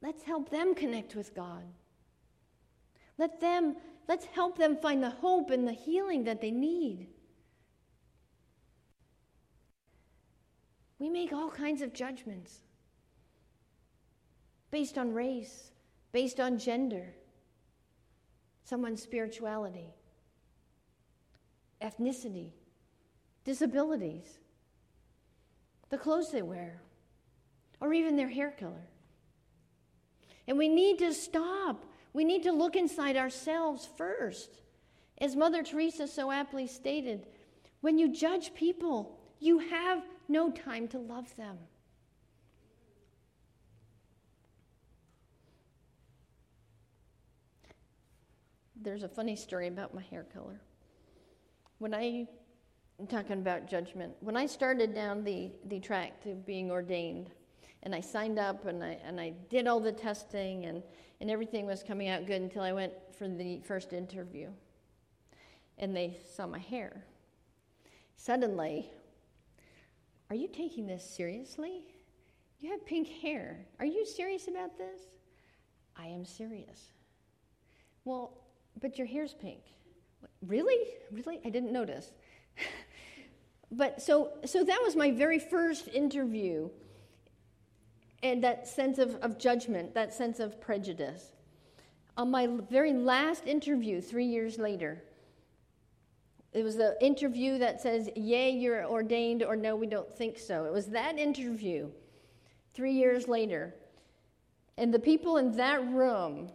let's 0.00 0.22
help 0.22 0.50
them 0.50 0.74
connect 0.74 1.14
with 1.14 1.34
God. 1.34 1.64
Let 3.20 3.38
them, 3.38 3.76
let's 4.08 4.24
help 4.24 4.56
them 4.56 4.78
find 4.78 5.02
the 5.02 5.10
hope 5.10 5.50
and 5.50 5.68
the 5.68 5.74
healing 5.74 6.24
that 6.24 6.40
they 6.40 6.50
need. 6.50 7.08
We 10.98 11.10
make 11.10 11.30
all 11.30 11.50
kinds 11.50 11.82
of 11.82 11.92
judgments 11.92 12.60
based 14.70 14.96
on 14.96 15.12
race, 15.12 15.70
based 16.12 16.40
on 16.40 16.58
gender, 16.58 17.14
someone's 18.64 19.02
spirituality, 19.02 19.92
ethnicity, 21.82 22.52
disabilities, 23.44 24.38
the 25.90 25.98
clothes 25.98 26.32
they 26.32 26.40
wear, 26.40 26.80
or 27.82 27.92
even 27.92 28.16
their 28.16 28.30
hair 28.30 28.54
color. 28.58 28.88
And 30.48 30.56
we 30.56 30.68
need 30.68 31.00
to 31.00 31.12
stop. 31.12 31.84
We 32.12 32.24
need 32.24 32.42
to 32.44 32.52
look 32.52 32.76
inside 32.76 33.16
ourselves 33.16 33.88
first. 33.96 34.60
As 35.18 35.36
Mother 35.36 35.62
Teresa 35.62 36.08
so 36.08 36.30
aptly 36.30 36.66
stated, 36.66 37.26
when 37.80 37.98
you 37.98 38.12
judge 38.12 38.54
people, 38.54 39.18
you 39.38 39.58
have 39.58 40.02
no 40.28 40.50
time 40.50 40.88
to 40.88 40.98
love 40.98 41.34
them. 41.36 41.58
There's 48.82 49.02
a 49.02 49.08
funny 49.08 49.36
story 49.36 49.68
about 49.68 49.94
my 49.94 50.02
hair 50.02 50.24
color. 50.32 50.60
When 51.78 51.92
I, 51.92 52.26
I'm 52.98 53.06
talking 53.06 53.32
about 53.32 53.68
judgment, 53.68 54.14
when 54.20 54.36
I 54.36 54.46
started 54.46 54.94
down 54.94 55.22
the, 55.22 55.50
the 55.66 55.80
track 55.80 56.22
to 56.22 56.34
being 56.34 56.70
ordained, 56.70 57.30
and 57.82 57.94
I 57.94 58.00
signed 58.00 58.38
up 58.38 58.66
and 58.66 58.82
I, 58.84 58.98
and 59.04 59.20
I 59.20 59.34
did 59.48 59.66
all 59.66 59.80
the 59.80 59.92
testing, 59.92 60.66
and, 60.66 60.82
and 61.20 61.30
everything 61.30 61.66
was 61.66 61.82
coming 61.82 62.08
out 62.08 62.26
good 62.26 62.42
until 62.42 62.62
I 62.62 62.72
went 62.72 62.92
for 63.18 63.28
the 63.28 63.60
first 63.60 63.92
interview. 63.92 64.48
And 65.78 65.96
they 65.96 66.18
saw 66.34 66.46
my 66.46 66.58
hair. 66.58 67.04
Suddenly, 68.16 68.90
are 70.28 70.36
you 70.36 70.46
taking 70.46 70.86
this 70.86 71.04
seriously? 71.04 71.84
You 72.60 72.70
have 72.72 72.84
pink 72.84 73.08
hair. 73.08 73.64
Are 73.78 73.86
you 73.86 74.04
serious 74.04 74.46
about 74.46 74.76
this? 74.76 75.00
I 75.96 76.06
am 76.06 76.26
serious. 76.26 76.92
Well, 78.04 78.36
but 78.80 78.98
your 78.98 79.06
hair's 79.06 79.34
pink. 79.34 79.60
Really? 80.46 80.78
Really? 81.10 81.40
I 81.44 81.48
didn't 81.48 81.72
notice. 81.72 82.12
but 83.72 84.02
so 84.02 84.32
so 84.44 84.64
that 84.64 84.80
was 84.82 84.96
my 84.96 85.10
very 85.10 85.38
first 85.38 85.88
interview 85.88 86.68
and 88.22 88.42
that 88.44 88.68
sense 88.68 88.98
of, 88.98 89.14
of 89.16 89.38
judgment, 89.38 89.94
that 89.94 90.12
sense 90.12 90.40
of 90.40 90.60
prejudice. 90.60 91.32
On 92.16 92.30
my 92.30 92.48
very 92.70 92.92
last 92.92 93.46
interview, 93.46 94.00
three 94.00 94.26
years 94.26 94.58
later, 94.58 95.02
it 96.52 96.64
was 96.64 96.76
the 96.76 96.96
interview 97.00 97.58
that 97.58 97.80
says, 97.80 98.10
Yay, 98.16 98.50
you're 98.50 98.84
ordained, 98.84 99.42
or 99.42 99.56
No, 99.56 99.76
we 99.76 99.86
don't 99.86 100.12
think 100.12 100.38
so. 100.38 100.64
It 100.64 100.72
was 100.72 100.86
that 100.88 101.18
interview 101.18 101.88
three 102.74 102.92
years 102.92 103.28
later. 103.28 103.74
And 104.76 104.92
the 104.92 104.98
people 104.98 105.36
in 105.36 105.52
that 105.52 105.86
room 105.92 106.50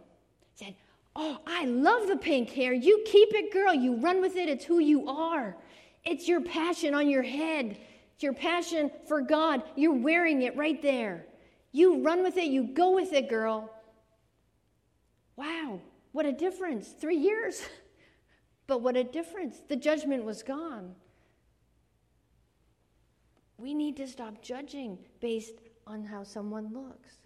said, 0.54 0.74
Oh, 1.14 1.38
I 1.46 1.64
love 1.64 2.08
the 2.08 2.16
pink 2.16 2.50
hair. 2.50 2.74
You 2.74 3.02
keep 3.06 3.30
it, 3.32 3.52
girl. 3.52 3.72
You 3.72 3.96
run 3.96 4.20
with 4.20 4.36
it. 4.36 4.50
It's 4.50 4.64
who 4.64 4.80
you 4.80 5.08
are. 5.08 5.56
It's 6.04 6.28
your 6.28 6.42
passion 6.42 6.94
on 6.94 7.08
your 7.08 7.22
head. 7.22 7.78
It's 8.14 8.22
your 8.22 8.34
passion 8.34 8.90
for 9.08 9.22
God. 9.22 9.62
You're 9.76 9.94
wearing 9.94 10.42
it 10.42 10.56
right 10.56 10.80
there. 10.82 11.24
You 11.76 12.00
run 12.00 12.22
with 12.22 12.38
it. 12.38 12.46
You 12.46 12.62
go 12.62 12.94
with 12.94 13.12
it, 13.12 13.28
girl. 13.28 13.70
Wow, 15.36 15.82
what 16.12 16.24
a 16.24 16.32
difference. 16.32 16.88
Three 16.88 17.18
years. 17.18 17.62
But 18.68 18.82
what 18.82 18.96
a 18.96 19.04
difference. 19.04 19.60
The 19.68 19.76
judgment 19.76 20.24
was 20.24 20.42
gone. 20.42 20.96
We 23.58 23.74
need 23.74 23.96
to 23.98 24.08
stop 24.08 24.42
judging 24.42 24.98
based 25.20 25.60
on 25.86 26.02
how 26.02 26.24
someone 26.24 26.74
looks. 26.74 27.18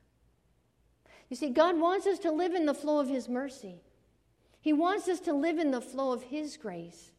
You 1.31 1.37
see, 1.37 1.49
God 1.49 1.81
wants 1.81 2.07
us 2.07 2.19
to 2.19 2.31
live 2.31 2.53
in 2.53 2.67
the 2.67 2.75
flow 2.75 3.01
of 3.01 3.09
His 3.09 3.27
mercy, 3.27 3.81
He 4.61 4.75
wants 4.75 5.09
us 5.09 5.21
to 5.21 5.33
live 5.33 5.59
in 5.59 5.71
the 5.71 5.81
flow 5.81 6.13
of 6.13 6.25
His 6.25 6.59
grace. 6.59 7.13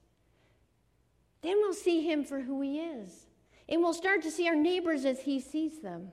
Then 1.41 1.57
we'll 1.57 1.73
see 1.73 2.07
Him 2.07 2.23
for 2.23 2.41
who 2.41 2.61
He 2.61 2.79
is. 2.79 3.25
And 3.67 3.81
we'll 3.81 3.95
start 3.95 4.21
to 4.21 4.29
see 4.29 4.47
our 4.47 4.55
neighbors 4.55 5.03
as 5.03 5.21
He 5.21 5.39
sees 5.39 5.79
them 5.79 6.11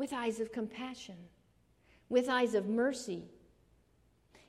with 0.00 0.12
eyes 0.12 0.40
of 0.40 0.50
compassion, 0.50 1.16
with 2.08 2.28
eyes 2.28 2.54
of 2.54 2.66
mercy 2.66 3.30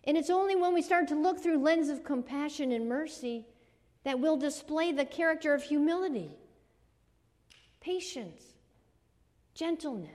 and 0.03 0.17
it's 0.17 0.29
only 0.29 0.55
when 0.55 0.73
we 0.73 0.81
start 0.81 1.07
to 1.09 1.15
look 1.15 1.39
through 1.39 1.59
lens 1.59 1.89
of 1.89 2.03
compassion 2.03 2.71
and 2.71 2.89
mercy 2.89 3.45
that 4.03 4.19
we'll 4.19 4.37
display 4.37 4.91
the 4.91 5.05
character 5.05 5.53
of 5.53 5.61
humility, 5.61 6.31
patience, 7.79 8.41
gentleness. 9.53 10.09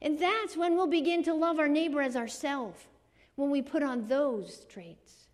And 0.00 0.18
that's 0.18 0.56
when 0.56 0.74
we'll 0.74 0.86
begin 0.86 1.22
to 1.24 1.34
love 1.34 1.58
our 1.58 1.68
neighbor 1.68 2.00
as 2.00 2.16
ourselves, 2.16 2.80
when 3.34 3.50
we 3.50 3.60
put 3.60 3.82
on 3.82 4.06
those 4.08 4.64
traits. 4.70 5.26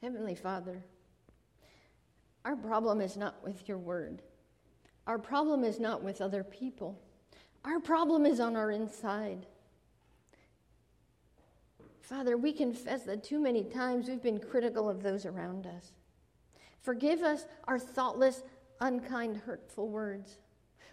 Heavenly 0.00 0.34
Father, 0.34 0.82
our 2.44 2.56
problem 2.56 3.00
is 3.00 3.16
not 3.16 3.44
with 3.44 3.68
your 3.68 3.78
word. 3.78 4.22
Our 5.06 5.18
problem 5.18 5.64
is 5.64 5.80
not 5.80 6.02
with 6.02 6.20
other 6.20 6.44
people. 6.44 7.00
Our 7.64 7.80
problem 7.80 8.26
is 8.26 8.40
on 8.40 8.56
our 8.56 8.70
inside. 8.70 9.46
Father, 12.00 12.36
we 12.36 12.52
confess 12.52 13.04
that 13.04 13.24
too 13.24 13.40
many 13.40 13.64
times 13.64 14.08
we've 14.08 14.22
been 14.22 14.38
critical 14.38 14.88
of 14.88 15.02
those 15.02 15.24
around 15.24 15.66
us. 15.66 15.92
Forgive 16.80 17.22
us 17.22 17.46
our 17.64 17.78
thoughtless, 17.78 18.42
unkind, 18.80 19.36
hurtful 19.36 19.88
words. 19.88 20.38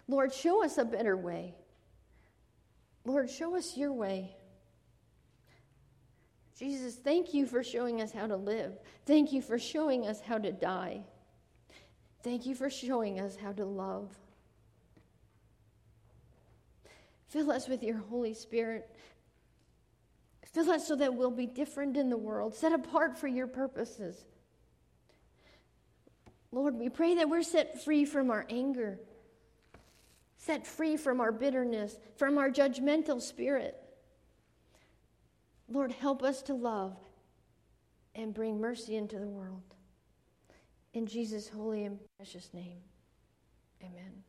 Lord, 0.08 0.32
show 0.32 0.64
us 0.64 0.78
a 0.78 0.84
better 0.84 1.16
way. 1.16 1.54
Lord, 3.04 3.28
show 3.28 3.56
us 3.56 3.76
your 3.76 3.92
way. 3.92 4.36
Jesus, 6.56 6.94
thank 6.94 7.32
you 7.32 7.46
for 7.46 7.64
showing 7.64 8.02
us 8.02 8.12
how 8.12 8.26
to 8.26 8.36
live. 8.36 8.78
Thank 9.06 9.32
you 9.32 9.40
for 9.40 9.58
showing 9.58 10.06
us 10.06 10.20
how 10.20 10.38
to 10.38 10.52
die. 10.52 11.02
Thank 12.22 12.46
you 12.46 12.54
for 12.54 12.68
showing 12.68 13.18
us 13.18 13.36
how 13.36 13.52
to 13.52 13.64
love. 13.64 14.10
Fill 17.28 17.50
us 17.50 17.68
with 17.68 17.82
your 17.82 17.96
Holy 17.96 18.34
Spirit. 18.34 18.90
Fill 20.52 20.70
us 20.70 20.86
so 20.86 20.96
that 20.96 21.14
we'll 21.14 21.30
be 21.30 21.46
different 21.46 21.96
in 21.96 22.10
the 22.10 22.16
world, 22.16 22.54
set 22.54 22.72
apart 22.72 23.16
for 23.16 23.28
your 23.28 23.46
purposes. 23.46 24.24
Lord, 26.52 26.74
we 26.74 26.88
pray 26.88 27.14
that 27.14 27.28
we're 27.28 27.44
set 27.44 27.84
free 27.84 28.04
from 28.04 28.30
our 28.30 28.44
anger, 28.50 28.98
set 30.36 30.66
free 30.66 30.96
from 30.96 31.20
our 31.20 31.30
bitterness, 31.30 31.96
from 32.16 32.36
our 32.36 32.50
judgmental 32.50 33.20
spirit. 33.22 33.76
Lord, 35.68 35.92
help 35.92 36.24
us 36.24 36.42
to 36.42 36.54
love 36.54 36.96
and 38.16 38.34
bring 38.34 38.60
mercy 38.60 38.96
into 38.96 39.20
the 39.20 39.28
world. 39.28 39.62
In 40.92 41.06
Jesus' 41.06 41.48
holy 41.48 41.84
and 41.84 41.98
precious 42.18 42.52
name, 42.52 42.78
amen. 43.82 44.24